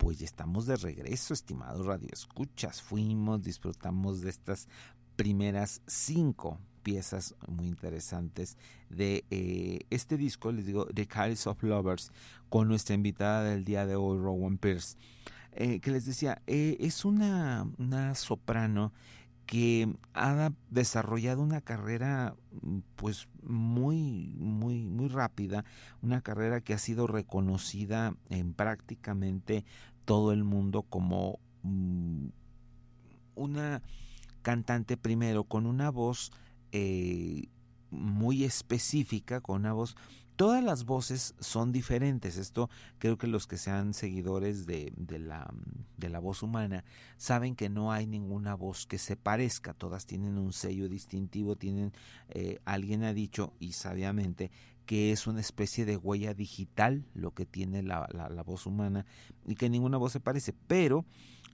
Pues 0.10 0.17
ya 0.17 0.26
estamos 0.26 0.65
de 0.65 0.76
regreso, 0.76 1.36
estimados 1.36 1.86
radioescuchas. 1.86 2.82
Fuimos, 2.82 3.43
disfrutamos 3.43 4.22
de 4.22 4.32
estas 4.32 4.67
primeras 5.15 5.84
cinco 5.86 6.58
piezas 6.82 7.36
muy 7.48 7.67
interesantes 7.67 8.58
de 8.89 9.24
eh, 9.30 9.82
este 9.91 10.17
disco, 10.17 10.52
les 10.52 10.65
digo, 10.65 10.88
The 10.88 11.06
Calice 11.06 11.48
of 11.48 11.62
Lovers, 11.62 12.12
con 12.50 12.69
nuestra 12.69 12.95
invitada 12.95 13.43
del 13.43 13.63
día 13.65 13.86
de 13.86 13.98
hoy, 13.98 14.17
Rowan 14.17 14.58
Pierce. 14.58 14.98
Eh, 15.52 15.80
que 15.80 15.91
les 15.91 16.08
decía, 16.08 16.41
eh, 16.48 16.78
es 16.80 17.06
una, 17.06 17.69
una 17.78 18.15
soprano 18.15 18.91
que 19.50 19.91
ha 20.13 20.52
desarrollado 20.69 21.41
una 21.41 21.62
carrera 21.62 22.36
pues 22.95 23.28
muy 23.41 24.36
muy 24.38 24.86
muy 24.86 25.08
rápida 25.08 25.65
una 26.04 26.22
carrera 26.22 26.62
que 26.62 26.76
ha 26.76 26.78
sido 26.78 27.08
reconocida 27.08 28.13
en 28.30 28.54
prácticamente 28.54 29.65
todo 30.10 30.32
el 30.32 30.43
mundo 30.43 30.82
como 30.82 31.38
mm, 31.62 32.30
una 33.36 33.84
cantante 34.41 34.98
primero 34.98 35.43
con 35.43 35.67
una 35.67 35.91
voz 35.91 36.32
eh, 36.72 37.43
muy 37.91 38.43
específica, 38.43 39.39
con 39.39 39.58
una 39.58 39.74
voz 39.74 39.95
todas 40.39 40.63
las 40.63 40.86
voces 40.86 41.36
son 41.41 41.74
diferentes. 41.74 42.38
Esto 42.38 42.69
creo 42.98 43.17
que 43.17 43.28
los 43.28 43.45
que 43.45 43.58
sean 43.58 43.93
seguidores 43.93 44.65
de, 44.65 44.93
de, 44.95 45.19
la, 45.19 45.54
de, 45.98 46.08
la, 46.08 46.19
voz 46.19 46.43
humana 46.43 46.86
saben 47.17 47.58
que 47.58 47.67
no 47.67 47.91
hay 47.91 48.08
ninguna 48.08 48.56
voz 48.56 48.88
que 48.88 48.98
se 48.98 49.17
parezca. 49.17 49.74
Todas 49.74 50.06
tienen 50.06 50.38
un 50.38 50.54
sello 50.54 50.88
distintivo, 50.88 51.58
tienen, 51.58 51.91
eh, 52.30 52.60
alguien 52.63 53.04
ha 53.04 53.13
dicho 53.13 53.52
y 53.60 53.74
sabiamente 53.74 54.50
que 54.89 55.12
es 55.12 55.28
una 55.28 55.39
especie 55.39 55.86
de 55.86 55.97
huella 55.97 56.34
digital 56.34 57.06
lo 57.13 57.36
que 57.36 57.45
tiene 57.45 57.84
la, 57.84 58.10
la, 58.12 58.41
voz 58.41 58.65
humana 58.65 59.06
y 59.45 59.54
que 59.54 59.69
ninguna 59.69 59.97
voz 59.97 60.13
se 60.13 60.19
parece. 60.19 60.52
Pero 60.52 61.06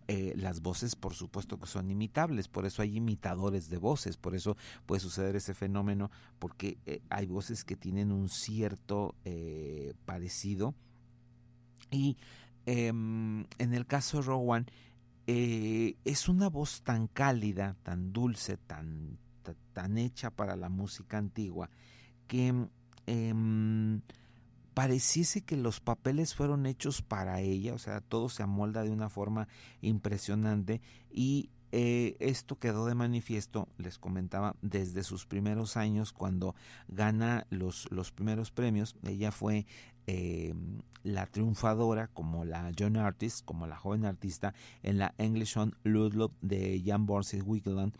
eh, 0.07 0.31
las 0.37 0.61
voces 0.61 0.95
por 0.95 1.15
supuesto 1.15 1.59
que 1.59 1.67
son 1.67 1.91
imitables, 1.91 2.47
por 2.47 2.65
eso 2.65 2.81
hay 2.81 2.95
imitadores 2.95 3.69
de 3.69 3.77
voces, 3.77 4.15
por 4.15 4.35
eso 4.35 4.55
puede 4.85 5.01
suceder 5.01 5.35
ese 5.35 5.53
fenómeno, 5.53 6.11
porque 6.39 6.77
eh, 6.85 7.01
hay 7.09 7.25
voces 7.25 7.65
que 7.65 7.75
tienen 7.75 8.13
un 8.13 8.29
cierto 8.29 9.15
eh, 9.25 9.95
parecido. 10.05 10.73
Y 11.91 12.15
em, 12.65 13.47
en 13.57 13.73
el 13.73 13.85
caso 13.85 14.19
de 14.19 14.23
Rowan, 14.27 14.65
es 15.27 16.29
una 16.29 16.47
voz 16.47 16.83
tan 16.83 17.07
cálida, 17.07 17.75
tan 17.83 18.13
dulce, 18.13 18.55
tan, 18.55 19.17
tan 19.73 19.97
hecha 19.97 20.29
para 20.29 20.55
la 20.55 20.69
música 20.69 21.17
antigua, 21.17 21.69
que 22.29 22.69
em, 23.07 24.01
pareciese 24.73 25.41
que 25.41 25.57
los 25.57 25.79
papeles 25.79 26.35
fueron 26.35 26.65
hechos 26.65 27.01
para 27.01 27.41
ella, 27.41 27.73
o 27.73 27.79
sea, 27.79 28.01
todo 28.01 28.29
se 28.29 28.43
amolda 28.43 28.83
de 28.83 28.91
una 28.91 29.09
forma 29.09 29.47
impresionante 29.81 30.81
y 31.11 31.49
eh, 31.71 32.15
esto 32.19 32.57
quedó 32.57 32.85
de 32.85 32.95
manifiesto, 32.95 33.67
les 33.77 33.97
comentaba, 33.97 34.55
desde 34.61 35.03
sus 35.03 35.25
primeros 35.25 35.77
años 35.77 36.13
cuando 36.13 36.55
gana 36.87 37.47
los, 37.49 37.91
los 37.91 38.11
primeros 38.11 38.51
premios. 38.51 38.95
Ella 39.03 39.31
fue 39.31 39.65
eh, 40.07 40.53
la 41.03 41.25
triunfadora 41.25 42.07
como 42.07 42.45
la 42.45 42.71
Young 42.71 42.97
Artist, 42.97 43.43
como 43.43 43.67
la 43.67 43.75
joven 43.75 44.05
artista 44.05 44.53
en 44.83 44.99
la 44.99 45.13
English 45.17 45.57
on 45.57 45.75
Ludlow 45.83 46.31
de 46.41 46.81
Jan 46.85 47.05
Borsis 47.05 47.43
Wickland 47.45 47.93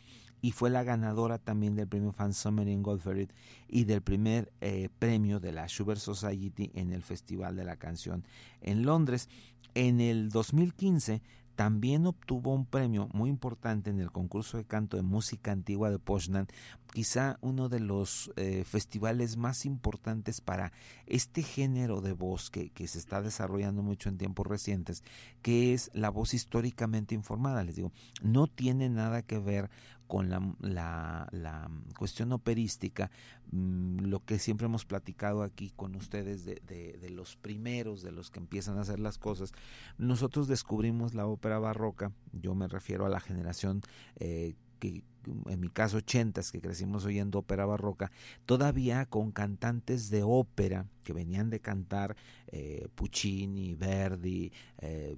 y 0.46 0.52
fue 0.52 0.70
la 0.70 0.84
ganadora 0.84 1.40
también 1.40 1.74
del 1.74 1.88
premio 1.88 2.12
Fan 2.12 2.32
Summer 2.32 2.68
in 2.68 2.84
Goldferry 2.84 3.30
y 3.68 3.86
del 3.86 4.04
primer 4.04 4.54
eh, 4.62 4.90
premio 5.00 5.40
de 5.40 5.52
la 5.52 5.66
Schubert 5.66 6.00
Society 6.00 6.70
en 6.76 6.94
el 6.94 7.02
Festival 7.02 7.56
de 7.56 7.66
la 7.66 7.78
Canción 7.78 8.24
en 8.62 8.86
Londres. 8.86 9.28
En 9.74 10.00
el 10.00 10.30
2015 10.30 11.24
también 11.56 12.06
obtuvo 12.06 12.54
un 12.54 12.66
premio 12.66 13.10
muy 13.14 13.30
importante 13.30 13.90
en 13.90 14.00
el 14.00 14.12
concurso 14.12 14.58
de 14.58 14.66
canto 14.66 14.98
de 14.98 15.04
música 15.04 15.52
antigua 15.52 15.90
de 15.90 16.00
Poznan, 16.00 16.48
quizá 16.94 17.38
uno 17.42 17.70
de 17.70 17.80
los 17.80 18.32
eh, 18.36 18.66
festivales 18.66 19.38
más 19.38 19.66
importantes 19.66 20.42
para 20.42 20.74
este 21.08 21.42
género 21.42 22.02
de 22.02 22.12
voz 22.14 22.50
que, 22.50 22.70
que, 22.70 22.88
se 22.88 23.00
está 23.00 23.22
desarrollando 23.22 23.82
mucho 23.84 24.10
en 24.10 24.18
tiempos 24.18 24.46
recientes, 24.46 25.04
que 25.42 25.74
es 25.74 25.90
la 25.94 26.10
voz 26.10 26.34
históricamente 26.34 27.16
informada. 27.16 27.64
Les 27.64 27.78
digo, 27.78 27.92
no 28.22 28.48
tiene 28.48 28.90
nada 28.90 29.22
que 29.22 29.40
ver 29.40 29.70
con 30.08 30.30
la, 30.30 30.42
la, 30.60 31.28
la 31.32 31.70
cuestión 31.98 32.32
operística, 32.32 33.10
mm, 33.52 34.06
lo 34.06 34.24
que 34.24 34.40
siempre 34.40 34.66
hemos 34.66 34.86
platicado 34.86 35.44
aquí 35.44 35.72
con 35.76 35.96
ustedes 35.96 36.46
de, 36.46 36.62
de, 36.66 37.10
los 37.10 37.36
primeros, 37.36 38.02
de 38.02 38.12
los 38.12 38.30
que 38.30 38.40
empiezan 38.40 38.78
a 38.78 38.82
hacer 38.82 39.00
las 39.00 39.18
cosas. 39.18 39.52
Nosotros 39.98 40.48
descubrimos 40.48 41.14
la 41.14 41.28
ópera 41.28 41.60
barroca, 41.60 42.12
yo 42.34 42.56
me 42.56 42.68
refiero 42.68 43.06
a 43.06 43.10
la 43.10 43.20
generación 43.20 43.82
eh, 44.18 44.56
que 44.80 45.04
en 45.48 45.60
mi 45.60 45.70
caso 45.70 45.98
ochentas 45.98 46.52
que 46.52 46.62
crecimos 46.62 47.06
oyendo 47.06 47.40
ópera 47.40 47.66
barroca, 47.66 48.12
todavía 48.46 49.06
con 49.06 49.32
cantantes 49.32 50.10
de 50.10 50.24
ópera 50.24 50.86
que 51.04 51.14
venían 51.14 51.50
de 51.50 51.60
cantar 51.60 52.16
eh, 52.48 52.88
Puccini, 52.96 53.76
Verdi, 53.76 54.52
eh, 54.80 55.16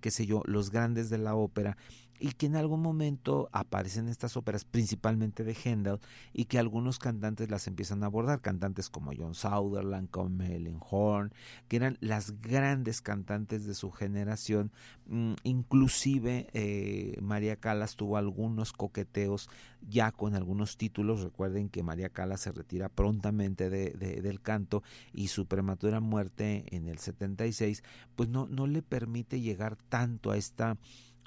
qué 0.00 0.10
sé 0.10 0.26
yo, 0.26 0.42
los 0.46 0.70
grandes 0.70 1.10
de 1.10 1.18
la 1.18 1.34
ópera, 1.34 1.76
y 2.18 2.32
que 2.32 2.46
en 2.46 2.56
algún 2.56 2.82
momento 2.82 3.48
aparecen 3.52 4.08
estas 4.08 4.36
óperas, 4.36 4.64
principalmente 4.64 5.44
de 5.44 5.54
Händel, 5.54 6.00
y 6.32 6.46
que 6.46 6.58
algunos 6.58 6.98
cantantes 6.98 7.50
las 7.50 7.66
empiezan 7.66 8.02
a 8.02 8.06
abordar, 8.06 8.40
cantantes 8.40 8.88
como 8.90 9.12
John 9.16 9.34
Sutherland, 9.34 10.10
como 10.10 10.42
Helen 10.42 10.80
Horn, 10.80 11.32
que 11.68 11.76
eran 11.76 11.96
las 12.00 12.40
grandes 12.40 13.00
cantantes 13.00 13.66
de 13.66 13.74
su 13.74 13.90
generación, 13.90 14.72
mm, 15.06 15.34
inclusive 15.44 16.48
eh, 16.52 17.18
María 17.20 17.56
Callas 17.56 17.96
tuvo 17.96 18.16
algunos 18.16 18.72
coqueteos 18.72 19.48
ya 19.88 20.12
con 20.12 20.34
algunos 20.34 20.76
títulos, 20.76 21.22
recuerden 21.22 21.68
que 21.68 21.82
María 21.82 22.08
Callas 22.08 22.40
se 22.40 22.52
retira 22.52 22.88
prontamente 22.88 23.70
de, 23.70 23.90
del 23.90 24.40
canto 24.40 24.82
y 25.12 25.28
su 25.28 25.46
prematura 25.46 26.00
muerte 26.00 26.64
en 26.74 26.88
el 26.88 26.98
76, 26.98 27.82
pues 28.16 28.28
no, 28.28 28.46
no 28.46 28.66
le 28.66 28.82
permite 28.82 29.40
llegar 29.40 29.76
tanto 29.76 30.30
a 30.30 30.36
esta 30.36 30.76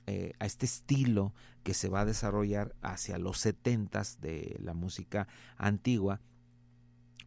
eh, 0.07 0.33
a 0.39 0.45
este 0.45 0.65
estilo 0.65 1.33
que 1.63 1.73
se 1.73 1.89
va 1.89 2.01
a 2.01 2.05
desarrollar 2.05 2.75
hacia 2.81 3.17
los 3.17 3.37
setentas 3.39 4.19
de 4.21 4.57
la 4.59 4.73
música 4.73 5.27
antigua 5.57 6.21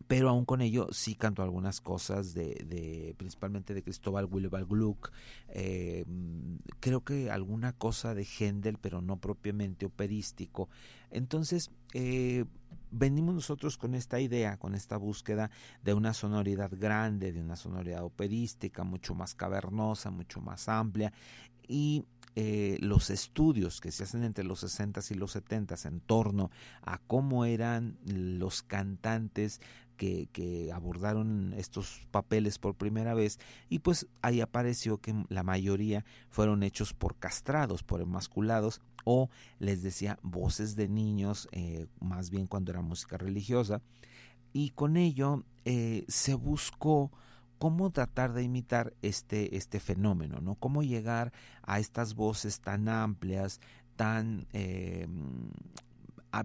pero 0.07 0.29
aún 0.29 0.45
con 0.45 0.61
ello 0.61 0.89
sí 0.93 1.15
canto 1.15 1.43
algunas 1.43 1.81
cosas 1.81 2.35
de, 2.35 3.15
principalmente 3.17 3.75
de 3.75 3.83
Cristóbal 3.83 4.27
Willibald 4.31 4.69
Gluck 4.69 5.13
eh, 5.49 6.05
creo 6.81 7.03
que 7.05 7.31
alguna 7.31 7.73
cosa 7.73 8.15
de 8.15 8.25
Händel 8.25 8.79
pero 8.79 9.01
no 9.01 9.19
propiamente 9.19 9.87
operístico. 9.87 10.69
Entonces 11.11 11.71
eh, 11.93 12.45
venimos 12.91 13.35
nosotros 13.35 13.79
con 13.79 13.95
esta 13.95 14.21
idea, 14.21 14.57
con 14.59 14.75
esta 14.75 14.97
búsqueda 14.97 15.51
de 15.83 15.95
una 15.95 16.13
sonoridad 16.13 16.71
grande, 16.73 17.33
de 17.33 17.41
una 17.41 17.57
sonoridad 17.57 18.05
operística, 18.05 18.85
mucho 18.85 19.15
más 19.15 19.35
cavernosa, 19.35 20.11
mucho 20.11 20.41
más 20.41 20.69
amplia, 20.69 21.13
y 21.67 22.05
eh, 22.37 22.79
los 22.81 23.11
estudios 23.11 23.81
que 23.81 23.93
se 23.93 24.03
hacen 24.03 24.25
entre 24.25 24.45
los 24.45 24.61
60 24.61 25.01
y 25.11 25.15
los 25.15 25.33
70 25.33 25.77
en 25.85 26.01
torno 26.01 26.51
a 26.83 26.99
cómo 26.99 27.45
eran 27.45 27.97
los 28.07 28.63
cantantes 28.63 29.61
que, 29.97 30.71
abordaron 30.75 31.55
estos 31.57 32.07
papeles 32.11 32.59
por 32.59 32.75
primera 32.75 33.15
vez 33.15 33.39
y 33.69 33.79
pues 33.79 34.09
ahí 34.23 34.41
apareció 34.41 34.99
que 34.99 35.15
la 35.29 35.45
mayoría 35.45 36.05
fueron 36.29 36.63
hechos 36.65 36.93
por 36.93 37.17
castrados, 37.17 37.85
por 37.85 38.01
emasculados 38.01 38.81
o 39.05 39.31
les 39.61 39.83
decía 39.83 40.19
voces 40.23 40.75
de 40.75 40.89
niños, 40.89 41.49
eh, 41.53 41.87
más 42.01 42.31
bien 42.31 42.47
cuando 42.47 42.73
era 42.73 42.81
música 42.81 43.17
religiosa. 43.17 43.81
Y 44.53 44.71
con 44.71 44.97
ello 44.97 45.45
eh, 45.65 46.05
se 46.09 46.35
buscó 46.35 47.13
cómo 47.59 47.91
tratar 47.91 48.33
de 48.33 48.43
imitar 48.43 48.95
este, 49.03 49.57
este 49.57 49.81
fenómeno, 49.81 50.41
¿no? 50.41 50.55
Cómo 50.57 50.83
llegar 50.83 51.33
a 51.63 51.79
estas 51.79 52.15
voces 52.15 52.61
tan 52.61 52.89
amplias, 52.89 53.61
tan 53.97 54.47
eh, 54.53 55.07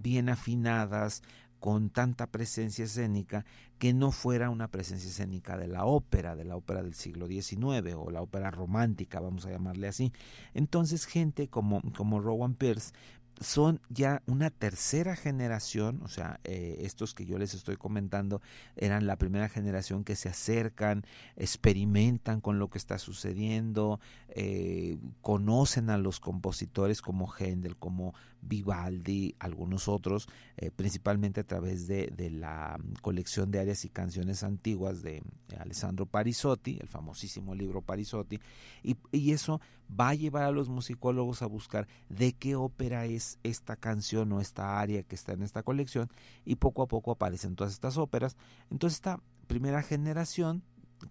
bien 0.00 0.28
afinadas, 0.28 1.22
con 1.60 1.90
tanta 1.90 2.26
presencia 2.26 2.86
escénica, 2.86 3.44
que 3.78 3.92
no 3.92 4.10
fuera 4.12 4.50
una 4.50 4.68
presencia 4.68 5.10
escénica 5.10 5.56
de 5.58 5.68
la 5.68 5.84
ópera, 5.84 6.34
de 6.34 6.44
la 6.44 6.56
ópera 6.56 6.82
del 6.82 6.94
siglo 6.94 7.26
XIX 7.26 7.94
o 7.96 8.10
la 8.10 8.22
ópera 8.22 8.50
romántica, 8.50 9.20
vamos 9.20 9.44
a 9.46 9.50
llamarle 9.50 9.86
así. 9.86 10.12
Entonces, 10.54 11.04
gente 11.04 11.48
como, 11.48 11.82
como 11.96 12.18
Rowan 12.20 12.54
Pierce 12.54 12.92
son 13.40 13.80
ya 13.88 14.22
una 14.26 14.50
tercera 14.50 15.16
generación, 15.16 16.00
o 16.02 16.08
sea, 16.08 16.40
eh, 16.44 16.78
estos 16.80 17.14
que 17.14 17.24
yo 17.24 17.38
les 17.38 17.54
estoy 17.54 17.76
comentando 17.76 18.42
eran 18.76 19.06
la 19.06 19.16
primera 19.16 19.48
generación 19.48 20.04
que 20.04 20.14
se 20.14 20.28
acercan, 20.28 21.04
experimentan 21.36 22.40
con 22.42 22.58
lo 22.58 22.68
que 22.68 22.78
está 22.78 22.98
sucediendo, 22.98 23.98
eh, 24.32 24.98
conocen 25.22 25.90
a 25.90 25.98
los 25.98 26.20
compositores 26.20 27.02
como 27.02 27.32
Händel, 27.32 27.76
como 27.76 28.14
Vivaldi, 28.42 29.34
algunos 29.38 29.88
otros, 29.88 30.28
eh, 30.56 30.70
principalmente 30.70 31.40
a 31.40 31.44
través 31.44 31.86
de, 31.86 32.10
la 32.30 32.78
colección 33.02 33.50
de 33.50 33.58
áreas 33.58 33.84
y 33.84 33.88
canciones 33.88 34.44
antiguas 34.44 35.02
de, 35.02 35.22
Alessandro 35.58 36.06
Parisotti, 36.06 36.78
el 36.80 36.88
famosísimo 36.88 37.54
libro 37.54 37.82
Parisotti, 37.82 38.38
y, 38.82 38.96
y 39.10 39.32
eso 39.32 39.60
va 39.98 40.10
a 40.10 40.14
llevar 40.14 40.44
a 40.44 40.52
los 40.52 40.68
musicólogos 40.68 41.42
a 41.42 41.46
buscar 41.46 41.88
de 42.08 42.32
qué 42.32 42.54
ópera 42.54 43.06
es 43.06 43.38
esta 43.42 43.76
canción 43.76 44.32
o 44.32 44.40
esta 44.40 44.80
área 44.80 45.02
que 45.02 45.16
está 45.16 45.32
en 45.32 45.42
esta 45.42 45.62
colección 45.62 46.08
y 46.44 46.56
poco 46.56 46.82
a 46.82 46.88
poco 46.88 47.10
aparecen 47.10 47.56
todas 47.56 47.72
estas 47.72 47.96
óperas. 47.96 48.36
Entonces 48.70 48.98
esta 48.98 49.20
primera 49.48 49.82
generación 49.82 50.62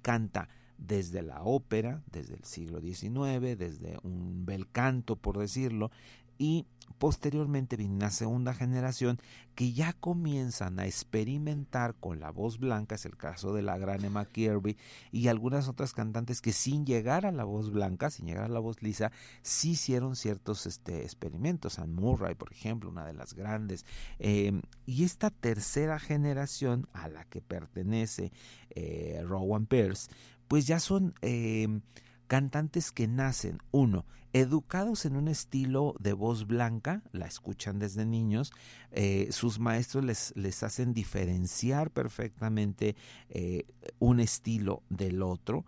canta 0.01 0.47
desde 0.80 1.22
la 1.22 1.44
ópera, 1.44 2.02
desde 2.12 2.36
el 2.36 2.44
siglo 2.44 2.82
XIX, 2.82 3.58
desde 3.58 3.98
un 4.04 4.46
bel 4.46 4.68
canto, 4.70 5.15
por 5.15 5.38
decirlo, 5.38 5.92
y 6.38 6.65
posteriormente 6.98 7.76
viene 7.76 7.96
una 7.96 8.12
segunda 8.12 8.54
generación 8.54 9.20
que 9.56 9.74
ya 9.74 9.92
comienzan 9.94 10.80
a 10.80 10.86
experimentar 10.86 11.96
con 11.96 12.22
la 12.22 12.32
voz 12.32 12.60
blanca, 12.60 12.96
es 12.96 13.06
el 13.06 13.18
caso 13.18 13.54
de 13.54 13.62
la 13.62 13.78
gran 13.78 14.04
Emma 14.06 14.26
Kirby 14.26 14.78
y 15.12 15.28
algunas 15.28 15.68
otras 15.68 15.93
cantantes 15.93 16.41
que 16.41 16.53
sin 16.53 16.86
llegar 16.86 17.26
a 17.26 17.34
la 17.34 17.43
voz 17.43 17.72
blanca, 17.72 18.10
sin 18.10 18.26
llegar 18.26 18.45
a 18.45 18.49
la 18.49 18.60
voz 18.60 18.82
lisa, 18.82 19.12
sí 19.41 19.72
hicieron 19.72 20.16
ciertos 20.16 20.66
este, 20.66 21.03
experimentos. 21.03 21.78
Anne 21.78 21.93
Murray, 21.93 22.36
por 22.36 22.53
ejemplo, 22.53 22.89
una 22.89 23.06
de 23.06 23.14
las 23.14 23.34
grandes. 23.34 23.86
Em, 24.18 24.62
y 24.86 25.03
esta 25.03 25.30
tercera 25.30 25.99
generación 25.99 26.88
a 26.93 27.10
la 27.10 27.26
que 27.26 27.41
pertenece 27.41 28.32
eh, 28.70 29.22
Rowan 29.26 29.66
Pierce, 29.66 30.10
pues 30.50 30.68
ya 30.68 30.80
son 30.80 31.14
em, 31.22 31.82
cantantes 32.28 32.91
que 32.91 33.08
nacen, 33.08 33.60
uno, 33.72 34.06
educados 34.34 35.06
en 35.06 35.16
un 35.16 35.28
estilo 35.28 35.95
de 36.00 36.14
voz 36.14 36.47
blanca, 36.47 37.04
la 37.12 37.28
escuchan 37.28 37.80
desde 37.80 38.06
niños, 38.06 38.52
eh, 38.91 39.30
sus 39.32 39.60
maestros 39.60 40.04
les, 40.04 40.34
les, 40.36 40.64
hacen 40.64 40.93
diferenciar 40.93 41.91
perfectamente 41.91 42.95
eh, 43.30 43.66
un 44.00 44.20
estilo 44.20 44.84
del 44.89 45.22
otro 45.22 45.66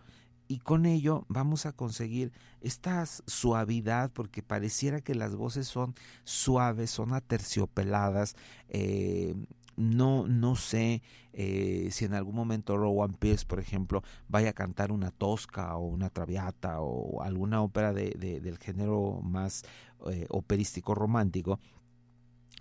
y 0.52 0.58
con 0.58 0.86
ello 0.86 1.26
vamos 1.30 1.66
a 1.66 1.72
conseguir 1.72 2.34
esta 2.60 3.06
suavidad 3.06 4.12
porque 4.12 4.44
pareciera 4.44 5.00
que 5.00 5.16
las 5.16 5.34
voces 5.34 5.66
son 5.66 5.96
suaves, 6.26 6.92
son 6.92 7.14
aterciopeladas, 7.14 8.36
eh, 8.68 9.34
no, 9.82 10.28
no 10.28 10.56
sé 10.56 11.02
eh, 11.34 11.90
si 11.92 12.06
en 12.06 12.14
algún 12.14 12.36
momento 12.36 12.78
Rowan 12.78 13.14
Pierce, 13.14 13.46
por 13.46 13.60
ejemplo, 13.60 14.04
vaya 14.28 14.52
a 14.52 14.54
cantar 14.54 14.92
una 14.92 15.12
tosca 15.12 15.76
o 15.78 15.88
una 15.88 16.10
traviata 16.10 16.82
o 16.82 17.22
alguna 17.24 17.62
ópera 17.62 17.94
de, 17.94 18.12
del 18.12 18.58
género 18.58 19.22
más 19.24 19.64
eh, 20.10 20.28
operístico 20.30 20.94
romántico, 20.94 21.60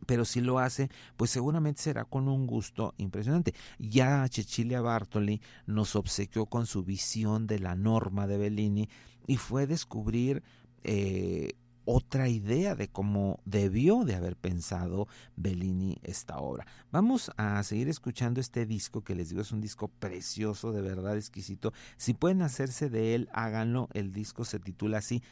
pero 0.06 0.24
si 0.24 0.40
lo 0.40 0.58
hace, 0.58 0.88
pues 1.16 1.30
seguramente 1.30 1.82
será 1.82 2.04
con 2.04 2.26
un 2.28 2.46
gusto 2.46 2.94
impresionante. 2.96 3.54
Ya 3.78 4.26
Cecilia 4.28 4.80
Bartoli 4.80 5.42
nos 5.66 5.94
obsequió 5.96 6.46
con 6.46 6.66
su 6.66 6.84
visión 6.84 7.46
de 7.46 7.58
la 7.58 7.74
norma 7.74 8.26
de 8.26 8.38
Bellini 8.38 8.88
y 9.26 9.36
fue 9.36 9.66
descubrir 9.66 10.42
eh, 10.84 11.52
otra 11.84 12.28
idea 12.28 12.74
de 12.74 12.88
cómo 12.88 13.40
debió 13.44 14.04
de 14.04 14.14
haber 14.14 14.36
pensado 14.36 15.08
Bellini 15.36 15.98
esta 16.02 16.38
obra. 16.38 16.66
Vamos 16.90 17.30
a 17.36 17.62
seguir 17.62 17.88
escuchando 17.88 18.40
este 18.40 18.66
disco 18.66 19.02
que 19.02 19.14
les 19.14 19.30
digo 19.30 19.42
es 19.42 19.52
un 19.52 19.60
disco 19.60 19.88
precioso, 19.88 20.72
de 20.72 20.82
verdad 20.82 21.16
exquisito. 21.16 21.72
Si 21.96 22.14
pueden 22.14 22.42
hacerse 22.42 22.88
de 22.90 23.14
él, 23.14 23.28
háganlo. 23.32 23.88
El 23.92 24.12
disco 24.12 24.44
se 24.44 24.58
titula 24.58 24.98
así 24.98 25.22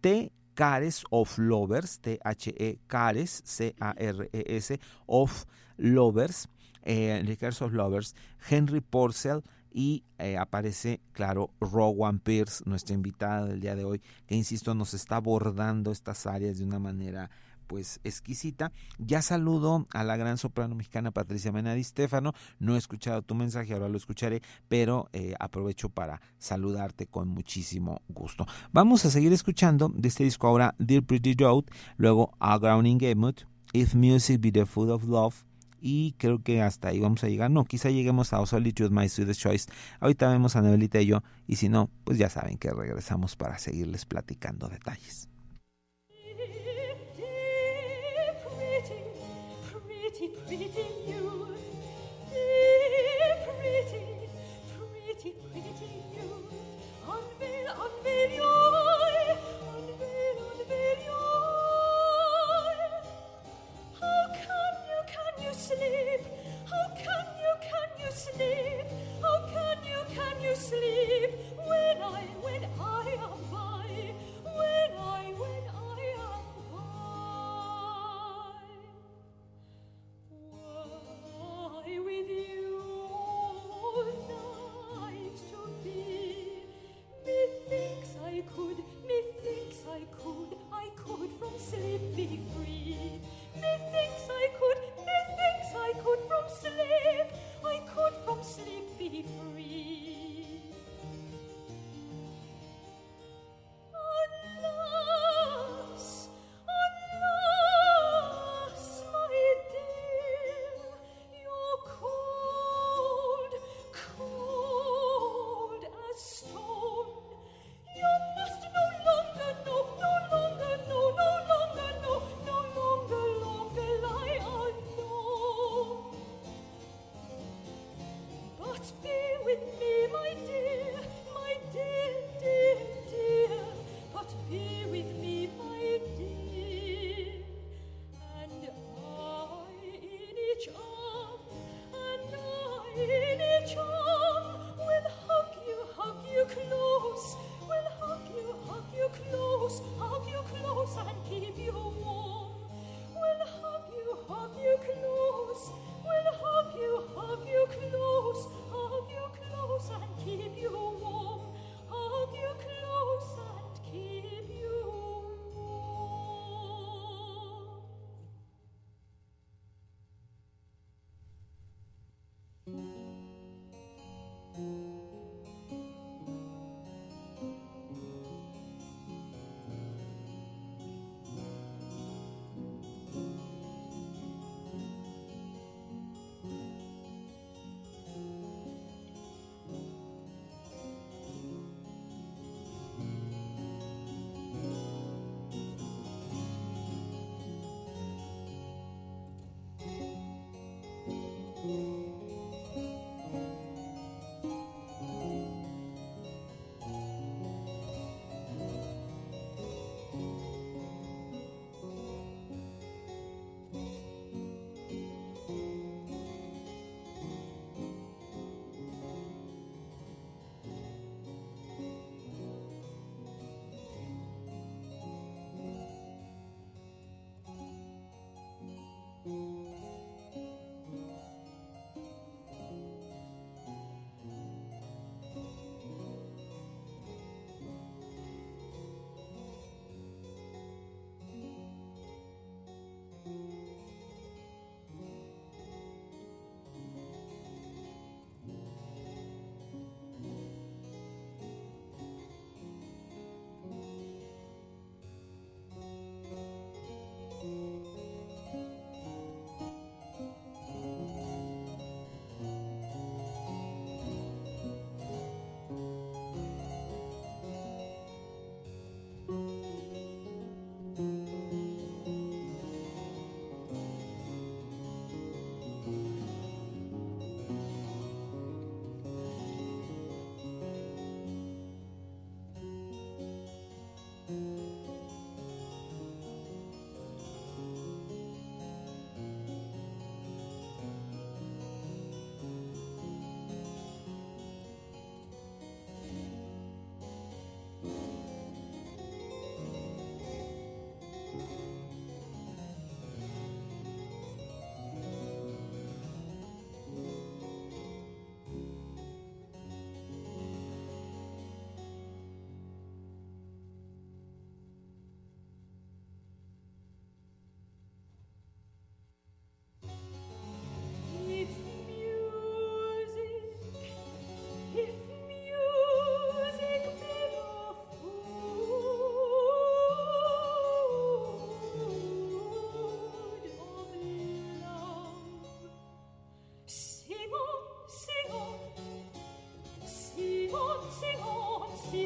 T 0.00 0.32
Cares 0.54 1.04
of 1.10 1.38
Lovers, 1.38 2.00
T-H-E 2.00 2.80
Cares, 2.88 3.42
C-A-R-E-S, 3.44 4.80
of 5.06 5.44
Lovers, 5.76 6.48
eh, 6.82 7.36
of 7.60 7.72
Lovers, 7.72 8.16
Henry 8.50 8.80
Porcel, 8.80 9.44
y 9.72 10.04
eh, 10.18 10.36
aparece, 10.36 11.00
claro, 11.12 11.50
Rowan 11.60 12.18
Pierce, 12.20 12.62
nuestra 12.66 12.94
invitada 12.94 13.46
del 13.46 13.60
día 13.60 13.74
de 13.74 13.84
hoy, 13.84 14.00
que 14.26 14.34
insisto, 14.34 14.74
nos 14.74 14.94
está 14.94 15.16
abordando 15.16 15.92
estas 15.92 16.26
áreas 16.26 16.58
de 16.58 16.64
una 16.64 16.78
manera 16.78 17.30
pues 17.68 18.00
exquisita. 18.02 18.72
Ya 18.98 19.22
saludo 19.22 19.86
a 19.92 20.02
la 20.02 20.16
gran 20.16 20.38
soprano 20.38 20.74
mexicana 20.74 21.12
Patricia 21.12 21.52
Menadi 21.52 21.84
Stefano. 21.84 22.32
No 22.58 22.74
he 22.74 22.78
escuchado 22.78 23.22
tu 23.22 23.36
mensaje, 23.36 23.74
ahora 23.74 23.88
lo 23.88 23.96
escucharé, 23.96 24.42
pero 24.68 25.08
eh, 25.12 25.34
aprovecho 25.38 25.90
para 25.90 26.20
saludarte 26.38 27.06
con 27.06 27.28
muchísimo 27.28 28.02
gusto. 28.08 28.46
Vamos 28.72 29.04
a 29.04 29.10
seguir 29.10 29.32
escuchando 29.32 29.92
de 29.94 30.08
este 30.08 30.24
disco 30.24 30.48
ahora 30.48 30.74
Dear 30.78 31.04
Pretty 31.04 31.34
Road, 31.34 31.64
luego 31.96 32.32
A 32.40 32.58
Grounding 32.58 32.98
Gamut, 32.98 33.42
If 33.72 33.94
Music 33.94 34.40
Be 34.40 34.50
the 34.50 34.66
Food 34.66 34.90
of 34.90 35.04
Love, 35.04 35.44
y 35.80 36.12
creo 36.18 36.42
que 36.42 36.62
hasta 36.62 36.88
ahí 36.88 37.00
vamos 37.00 37.24
a 37.24 37.28
llegar. 37.28 37.50
No, 37.50 37.64
quizá 37.64 37.90
lleguemos 37.90 38.32
a 38.32 38.44
Solitude, 38.46 38.90
My 38.90 39.08
Sweetest 39.08 39.40
Choice. 39.40 39.70
Ahorita 40.00 40.30
vemos 40.30 40.56
a 40.56 40.62
Nebelita 40.62 41.00
y 41.00 41.06
yo, 41.06 41.22
y 41.46 41.56
si 41.56 41.68
no, 41.68 41.90
pues 42.04 42.18
ya 42.18 42.28
saben 42.30 42.58
que 42.58 42.70
regresamos 42.70 43.36
para 43.36 43.58
seguirles 43.58 44.04
platicando 44.04 44.68
detalles. 44.68 45.28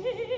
see 0.00 0.28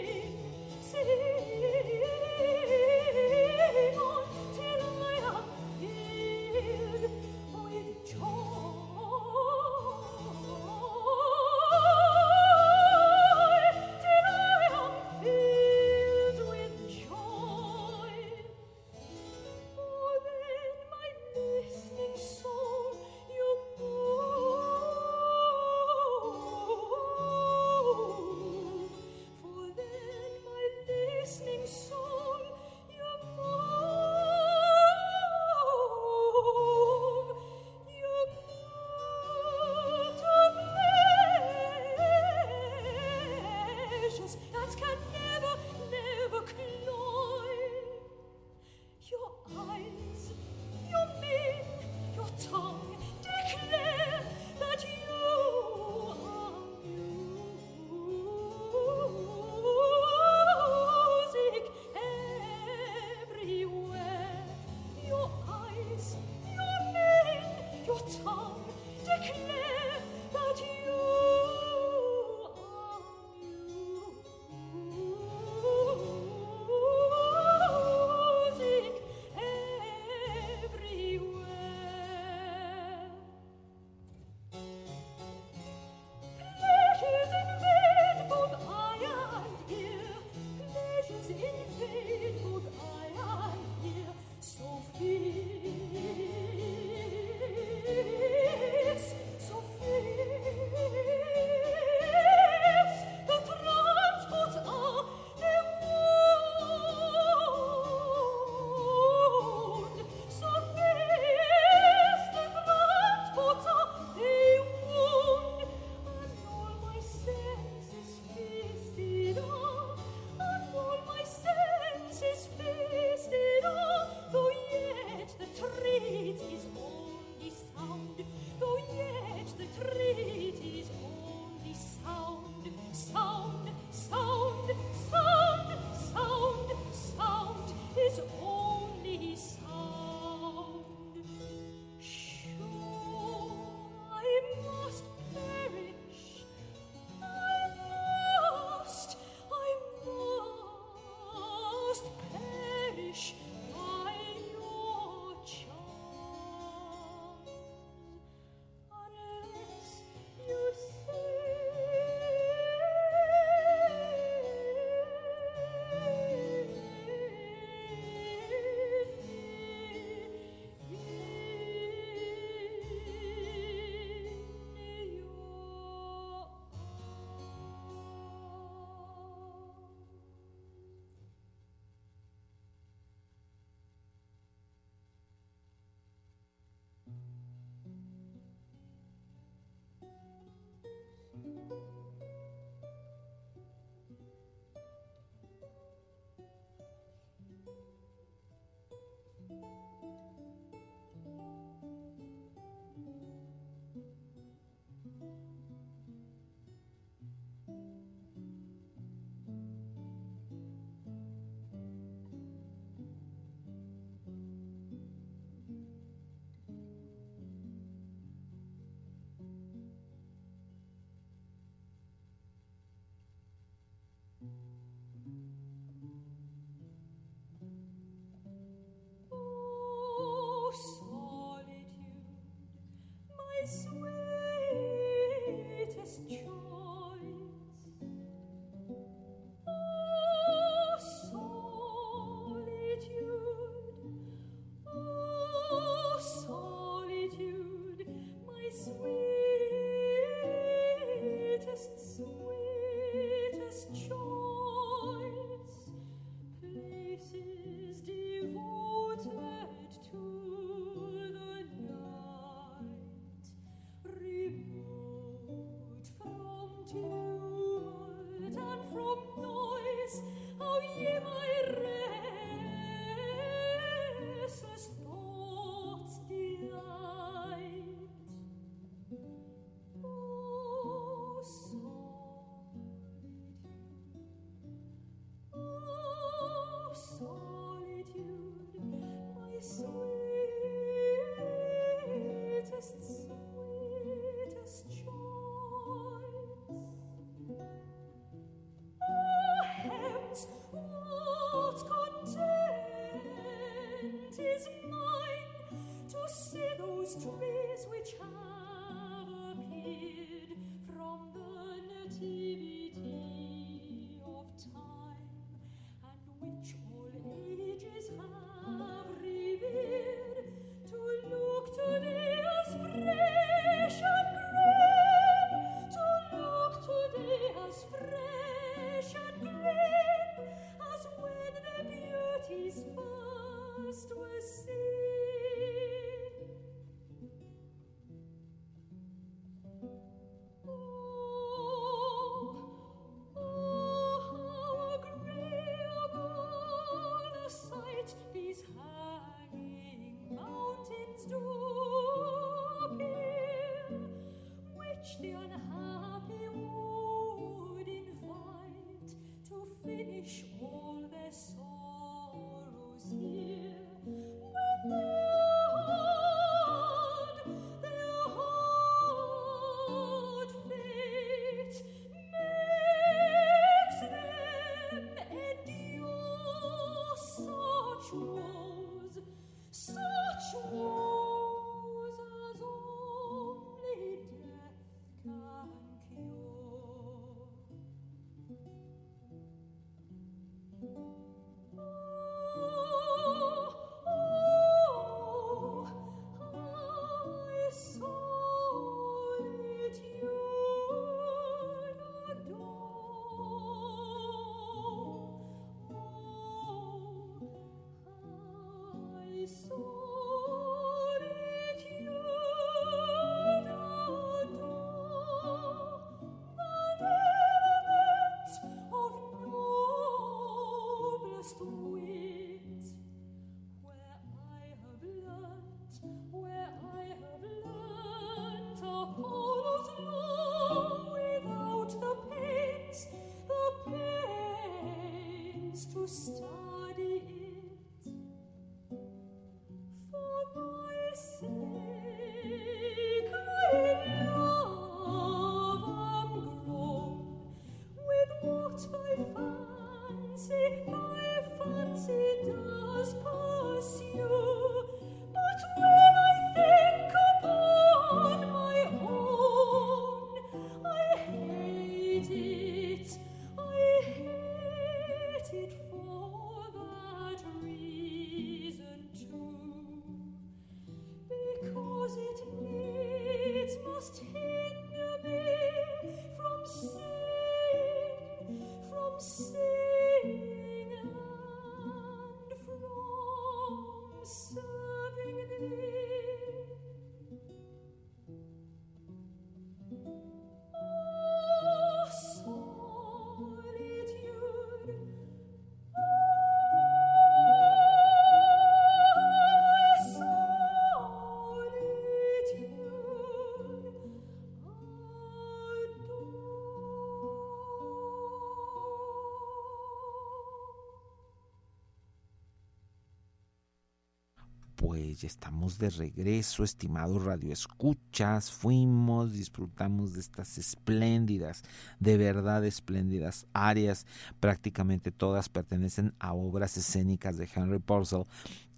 estamos 515.26 515.78
de 515.78 515.90
regreso, 515.90 516.64
estimados 516.64 517.24
radioescuchas. 517.24 518.50
Fuimos, 518.50 519.32
disfrutamos 519.32 520.14
de 520.14 520.20
estas 520.20 520.58
espléndidas, 520.58 521.62
de 522.00 522.16
verdad 522.16 522.64
espléndidas 522.64 523.46
áreas. 523.52 524.06
Prácticamente 524.40 525.10
todas 525.10 525.48
pertenecen 525.48 526.14
a 526.18 526.32
obras 526.32 526.76
escénicas 526.76 527.36
de 527.36 527.48
Henry 527.54 527.78
Purcell 527.78 528.26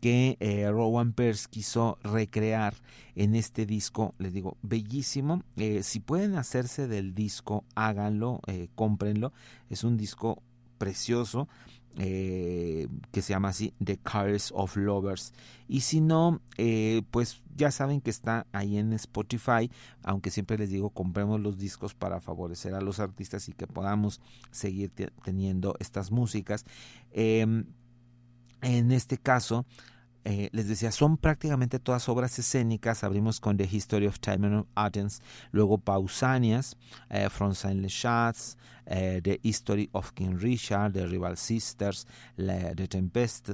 que 0.00 0.36
eh, 0.40 0.70
Rowan 0.70 1.12
Pierce 1.12 1.48
quiso 1.48 1.98
recrear 2.02 2.74
en 3.14 3.34
este 3.34 3.66
disco. 3.66 4.14
Les 4.18 4.32
digo, 4.32 4.56
bellísimo. 4.62 5.42
Eh, 5.56 5.82
si 5.82 6.00
pueden 6.00 6.36
hacerse 6.36 6.86
del 6.86 7.14
disco, 7.14 7.64
háganlo, 7.74 8.40
eh, 8.46 8.68
cómprenlo. 8.74 9.32
Es 9.70 9.84
un 9.84 9.96
disco 9.96 10.42
precioso. 10.78 11.48
Eh, 11.98 12.88
que 13.10 13.22
se 13.22 13.32
llama 13.32 13.48
así 13.48 13.72
The 13.82 13.96
Cars 13.96 14.52
of 14.54 14.76
Lovers. 14.76 15.32
Y 15.66 15.80
si 15.80 16.02
no 16.02 16.42
eh, 16.58 17.00
pues 17.10 17.40
ya 17.56 17.70
saben 17.70 18.02
que 18.02 18.10
está 18.10 18.46
ahí 18.52 18.76
en 18.76 18.92
Spotify 18.92 19.70
aunque 20.02 20.30
siempre 20.30 20.58
les 20.58 20.68
digo 20.68 20.90
compremos 20.90 21.40
los 21.40 21.56
discos 21.56 21.94
para 21.94 22.20
favorecer 22.20 22.74
a 22.74 22.82
los 22.82 23.00
artistas 23.00 23.48
y 23.48 23.54
que 23.54 23.66
podamos 23.66 24.20
seguir 24.50 24.92
teniendo 25.24 25.74
estas 25.78 26.10
músicas. 26.10 26.66
Em, 27.12 27.64
en 28.60 28.92
este 28.92 29.16
caso 29.16 29.64
eh, 30.28 30.48
les 30.50 30.66
decía, 30.66 30.90
son 30.90 31.18
prácticamente 31.18 31.78
todas 31.78 32.08
obras 32.08 32.36
escénicas. 32.36 33.04
Abrimos 33.04 33.38
con 33.38 33.56
The 33.56 33.68
History 33.70 34.08
of 34.08 34.18
Time 34.18 34.48
and 34.48 34.66
Athens, 34.74 35.22
luego 35.52 35.78
Pausanias, 35.78 36.76
eh, 37.10 37.28
From 37.30 37.54
Silent 37.54 37.90
Shots, 37.90 38.58
eh, 38.86 39.20
The 39.22 39.38
History 39.44 39.88
of 39.92 40.10
King 40.14 40.36
Richard, 40.36 40.94
The 40.94 41.06
Rival 41.06 41.36
Sisters, 41.36 42.08
The 42.36 42.88
Tempest, 42.88 43.50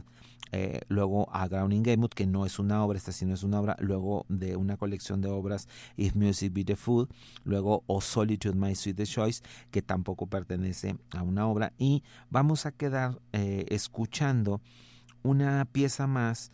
luego 0.88 1.28
a 1.30 1.46
Grounding 1.46 1.82
Gamewood, 1.82 2.12
que 2.14 2.26
no 2.26 2.46
es 2.46 2.58
una 2.58 2.82
obra, 2.82 2.96
esta 2.96 3.12
sí 3.12 3.26
no 3.26 3.34
es 3.34 3.42
una 3.42 3.60
obra, 3.60 3.76
luego 3.78 4.24
de 4.30 4.56
una 4.56 4.78
colección 4.78 5.20
de 5.20 5.28
obras 5.28 5.68
If 5.98 6.14
Music 6.14 6.54
Be 6.54 6.64
the 6.64 6.76
Food, 6.76 7.10
luego 7.44 7.84
O 7.86 8.00
Solitude 8.00 8.54
My 8.54 8.74
Sweet 8.74 9.04
Choice, 9.04 9.42
que 9.70 9.82
tampoco 9.82 10.26
pertenece 10.26 10.96
a 11.10 11.22
una 11.22 11.46
obra, 11.46 11.74
y 11.76 12.02
vamos 12.30 12.64
a 12.64 12.72
quedar 12.72 13.20
escuchando 13.32 14.62
una 15.22 15.64
pieza 15.64 16.06
más 16.06 16.50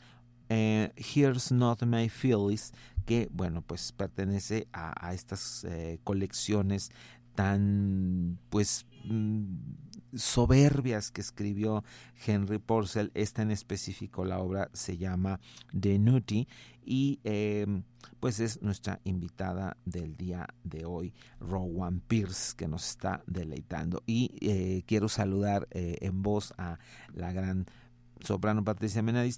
eh, 0.48 0.92
Here's 0.96 1.52
Not 1.52 1.82
My 1.84 2.08
Feelings, 2.08 2.72
que 3.06 3.28
bueno, 3.32 3.62
pues 3.62 3.92
pertenece 3.92 4.68
a, 4.72 5.12
estas 5.14 5.64
eh, 5.64 5.98
colecciones 6.04 6.90
tan 7.34 8.38
pues 8.50 8.86
mm, 9.04 9.44
soberbias 10.14 11.10
que 11.10 11.20
escribió 11.20 11.84
Henry 12.26 12.58
Purcell. 12.58 13.10
Esta 13.14 13.42
en 13.42 13.50
específico, 13.50 14.24
la 14.24 14.40
obra 14.40 14.70
se 14.72 14.96
llama 14.96 15.40
The 15.78 15.98
Nutty 15.98 16.48
y 16.84 17.20
em, 17.24 17.82
pues 18.18 18.40
es 18.40 18.62
nuestra 18.62 19.00
invitada 19.04 19.76
del 19.84 20.16
día 20.16 20.46
de 20.64 20.86
hoy, 20.86 21.12
Rowan 21.38 22.00
Pierce, 22.00 22.54
que 22.56 22.66
nos 22.66 22.88
está 22.88 23.22
deleitando. 23.26 24.02
Y 24.06 24.36
eh, 24.40 24.82
quiero 24.86 25.08
saludar 25.08 25.68
eh, 25.70 25.98
en 26.00 26.22
voz 26.22 26.54
a 26.56 26.78
la 27.14 27.32
gran 27.32 27.66
soprano 28.22 28.64
Patricia 28.64 29.02
Mena 29.02 29.22
Di 29.22 29.32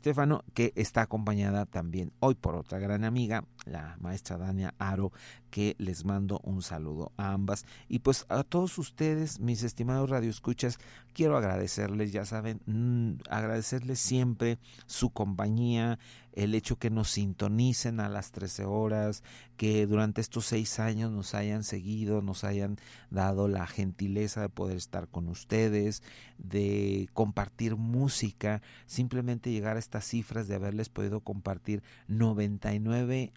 que 0.54 0.72
está 0.76 1.02
acompañada 1.02 1.66
también 1.66 2.12
hoy 2.20 2.34
por 2.34 2.54
otra 2.54 2.78
gran 2.78 3.04
amiga, 3.04 3.44
la 3.64 3.96
maestra 4.00 4.38
Dania 4.38 4.74
Aro, 4.78 5.12
que 5.50 5.74
les 5.78 6.04
mando 6.04 6.40
un 6.44 6.62
saludo 6.62 7.12
a 7.16 7.32
ambas. 7.32 7.66
Y 7.88 8.00
pues 8.00 8.24
a 8.28 8.44
todos 8.44 8.78
ustedes, 8.78 9.40
mis 9.40 9.62
estimados 9.62 10.08
radioescuchas, 10.08 10.78
quiero 11.12 11.36
agradecerles, 11.36 12.12
ya 12.12 12.24
saben, 12.24 12.60
mm, 12.66 13.22
agradecerles 13.28 13.98
siempre 13.98 14.58
su 14.86 15.10
compañía, 15.10 15.98
el 16.32 16.54
hecho 16.54 16.76
que 16.76 16.90
nos 16.90 17.10
sintonicen 17.10 18.00
a 18.00 18.08
las 18.08 18.30
13 18.30 18.64
horas, 18.64 19.22
que 19.56 19.86
durante 19.86 20.20
estos 20.20 20.46
seis 20.46 20.78
años 20.78 21.10
nos 21.10 21.34
hayan 21.34 21.64
seguido, 21.64 22.22
nos 22.22 22.44
hayan 22.44 22.76
dado 23.10 23.48
la 23.48 23.66
gentileza 23.66 24.40
de 24.40 24.48
poder 24.48 24.76
estar 24.76 25.08
con 25.08 25.28
ustedes, 25.28 26.02
de 26.38 27.08
compartir 27.12 27.76
música, 27.76 28.62
simplemente 28.86 29.50
llegar 29.50 29.76
a 29.76 29.80
estas 29.80 30.04
cifras 30.04 30.48
de 30.48 30.54
haberles 30.54 30.88
podido 30.88 31.20
compartir 31.20 31.82
99 32.08 33.32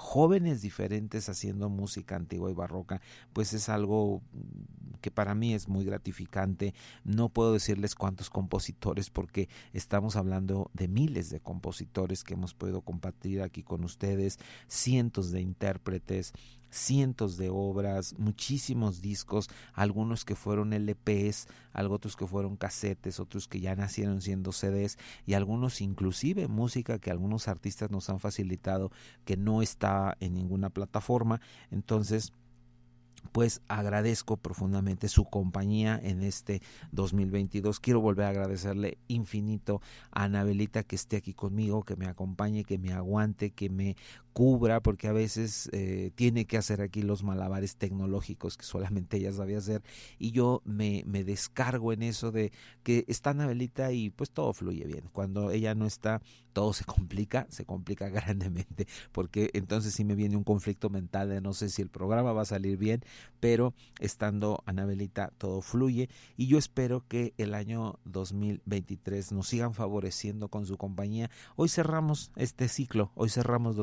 jóvenes 0.00 0.62
diferentes 0.62 1.28
haciendo 1.28 1.68
música 1.68 2.16
antigua 2.16 2.50
y 2.50 2.54
barroca, 2.54 3.02
pues 3.34 3.52
es 3.52 3.68
algo 3.68 4.22
que 5.02 5.10
para 5.10 5.34
mí 5.34 5.52
es 5.52 5.68
muy 5.68 5.84
gratificante. 5.84 6.74
No 7.04 7.28
puedo 7.28 7.52
decirles 7.52 7.94
cuántos 7.94 8.30
compositores 8.30 9.10
porque 9.10 9.48
estamos 9.74 10.16
hablando 10.16 10.70
de 10.72 10.88
miles 10.88 11.28
de 11.28 11.40
compositores 11.40 12.24
que 12.24 12.34
hemos 12.34 12.54
podido 12.54 12.80
compartir 12.80 13.42
aquí 13.42 13.62
con 13.62 13.84
ustedes, 13.84 14.38
cientos 14.68 15.30
de 15.32 15.42
intérpretes, 15.42 16.32
cientos 16.70 17.36
de 17.36 17.50
obras, 17.50 18.14
muchísimos 18.18 19.00
discos, 19.02 19.48
algunos 19.72 20.24
que 20.24 20.34
fueron 20.34 20.72
LPs, 20.72 21.48
otros 21.90 22.16
que 22.16 22.26
fueron 22.26 22.56
casetes, 22.56 23.20
otros 23.20 23.48
que 23.48 23.60
ya 23.60 23.74
nacieron 23.74 24.20
siendo 24.20 24.52
CDs 24.52 24.98
y 25.26 25.34
algunos 25.34 25.80
inclusive 25.80 26.48
música 26.48 26.98
que 26.98 27.10
algunos 27.10 27.48
artistas 27.48 27.90
nos 27.90 28.08
han 28.10 28.20
facilitado 28.20 28.90
que 29.24 29.36
no 29.36 29.62
está 29.62 30.16
en 30.20 30.34
ninguna 30.34 30.70
plataforma. 30.70 31.40
Entonces, 31.70 32.32
pues 33.32 33.62
agradezco 33.68 34.36
profundamente 34.38 35.08
su 35.08 35.24
compañía 35.24 36.00
en 36.02 36.22
este 36.22 36.62
2022. 36.92 37.78
Quiero 37.78 38.00
volver 38.00 38.26
a 38.26 38.30
agradecerle 38.30 38.98
infinito 39.08 39.80
a 40.10 40.24
Anabelita 40.24 40.82
que 40.82 40.96
esté 40.96 41.16
aquí 41.16 41.34
conmigo, 41.34 41.84
que 41.84 41.96
me 41.96 42.06
acompañe, 42.06 42.64
que 42.64 42.78
me 42.78 42.92
aguante, 42.92 43.50
que 43.50 43.68
me 43.70 43.96
cubra, 44.32 44.80
porque 44.80 45.08
a 45.08 45.12
veces 45.12 45.68
eh, 45.72 46.10
tiene 46.14 46.46
que 46.46 46.56
hacer 46.56 46.80
aquí 46.80 47.02
los 47.02 47.22
malabares 47.22 47.76
tecnológicos 47.76 48.56
que 48.56 48.64
solamente 48.64 49.16
ella 49.16 49.32
sabía 49.32 49.58
hacer 49.58 49.82
y 50.18 50.30
yo 50.32 50.62
me, 50.64 51.02
me 51.06 51.24
descargo 51.24 51.92
en 51.92 52.02
eso 52.02 52.32
de 52.32 52.52
que 52.82 53.04
está 53.08 53.30
Anabelita 53.30 53.92
y 53.92 54.10
pues 54.10 54.30
todo 54.30 54.52
fluye 54.52 54.84
bien. 54.84 55.04
Cuando 55.12 55.50
ella 55.50 55.74
no 55.74 55.86
está, 55.86 56.20
todo 56.52 56.72
se 56.72 56.84
complica, 56.84 57.46
se 57.50 57.64
complica 57.64 58.08
grandemente, 58.08 58.86
porque 59.12 59.50
entonces 59.52 59.94
sí 59.94 60.04
me 60.04 60.14
viene 60.14 60.36
un 60.36 60.44
conflicto 60.44 60.90
mental 60.90 61.28
de 61.28 61.40
no 61.40 61.52
sé 61.52 61.68
si 61.68 61.82
el 61.82 61.88
programa 61.88 62.32
va 62.32 62.42
a 62.42 62.46
salir 62.46 62.76
bien, 62.76 63.02
pero 63.40 63.74
estando 63.98 64.62
Anabelita 64.66 65.32
todo 65.38 65.62
fluye 65.62 66.08
y 66.36 66.46
yo 66.46 66.58
espero 66.58 67.04
que 67.06 67.34
el 67.38 67.54
año 67.54 67.98
2023 68.04 69.32
nos 69.32 69.48
sigan 69.48 69.74
favoreciendo 69.74 70.48
con 70.48 70.66
su 70.66 70.76
compañía. 70.76 71.30
Hoy 71.56 71.68
cerramos 71.68 72.30
este 72.36 72.68
ciclo, 72.68 73.12
hoy 73.14 73.30
cerramos 73.30 73.76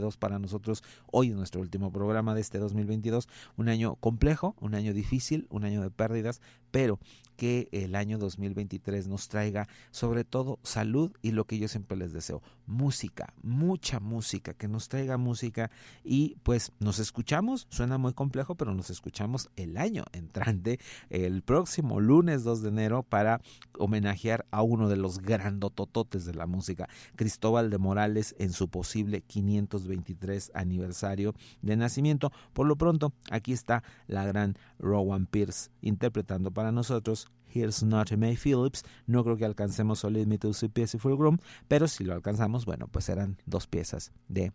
2022 0.00 0.16
para 0.16 0.38
nosotros, 0.38 0.82
hoy 1.10 1.30
es 1.30 1.36
nuestro 1.36 1.60
último 1.60 1.90
programa 1.92 2.34
de 2.34 2.40
este 2.40 2.58
2022, 2.58 3.28
un 3.56 3.68
año 3.68 3.96
complejo, 3.96 4.54
un 4.60 4.74
año 4.74 4.92
difícil, 4.92 5.46
un 5.50 5.64
año 5.64 5.82
de 5.82 5.90
pérdidas, 5.90 6.40
pero 6.76 6.98
que 7.36 7.68
el 7.72 7.94
año 7.94 8.18
2023 8.18 9.08
nos 9.08 9.28
traiga 9.28 9.68
sobre 9.90 10.24
todo 10.24 10.58
salud 10.62 11.12
y 11.22 11.30
lo 11.30 11.44
que 11.44 11.58
yo 11.58 11.68
siempre 11.68 11.96
les 11.96 12.12
deseo, 12.12 12.42
música, 12.66 13.32
mucha 13.42 14.00
música, 14.00 14.54
que 14.54 14.68
nos 14.68 14.88
traiga 14.88 15.16
música 15.18 15.70
y 16.02 16.36
pues 16.42 16.72
nos 16.80 16.98
escuchamos, 16.98 17.66
suena 17.70 17.98
muy 17.98 18.14
complejo, 18.14 18.54
pero 18.54 18.74
nos 18.74 18.90
escuchamos 18.90 19.50
el 19.56 19.76
año 19.76 20.04
entrante, 20.12 20.80
el 21.10 21.42
próximo 21.42 22.00
lunes 22.00 22.42
2 22.42 22.62
de 22.62 22.68
enero 22.68 23.02
para 23.02 23.40
homenajear 23.78 24.46
a 24.50 24.62
uno 24.62 24.88
de 24.88 24.96
los 24.96 25.18
grandotototes 25.18 26.24
de 26.24 26.34
la 26.34 26.46
música, 26.46 26.88
Cristóbal 27.14 27.70
de 27.70 27.78
Morales 27.78 28.34
en 28.38 28.52
su 28.52 28.68
posible 28.68 29.20
523 29.20 30.52
aniversario 30.54 31.34
de 31.62 31.76
nacimiento. 31.76 32.32
Por 32.52 32.66
lo 32.66 32.76
pronto, 32.76 33.12
aquí 33.30 33.52
está 33.52 33.82
la 34.06 34.24
gran 34.24 34.56
Rowan 34.78 35.26
Pierce 35.26 35.70
interpretando 35.82 36.50
para 36.50 36.65
nosotros 36.72 37.28
Here's 37.52 37.82
Not 37.82 38.12
May 38.12 38.36
Phillips. 38.36 38.84
No 39.06 39.24
creo 39.24 39.36
que 39.36 39.44
alcancemos 39.44 40.00
Solid 40.00 40.26
Me 40.26 40.38
to 40.38 40.52
Piece 40.72 40.98
Full 40.98 41.16
Groom, 41.16 41.38
pero 41.68 41.88
si 41.88 42.04
lo 42.04 42.14
alcanzamos, 42.14 42.66
bueno, 42.66 42.88
pues 42.88 43.06
serán 43.06 43.38
dos 43.46 43.66
piezas 43.66 44.12
de 44.28 44.52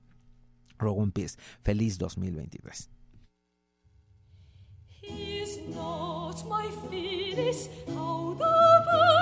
Rowan 0.78 1.12
Pierce. 1.12 1.38
Feliz 1.62 1.98
2023. 1.98 2.90
He's 5.04 5.58
not 5.74 6.46
my 6.48 6.70
how 7.88 8.34
the 8.34 8.86
birds 8.86 9.22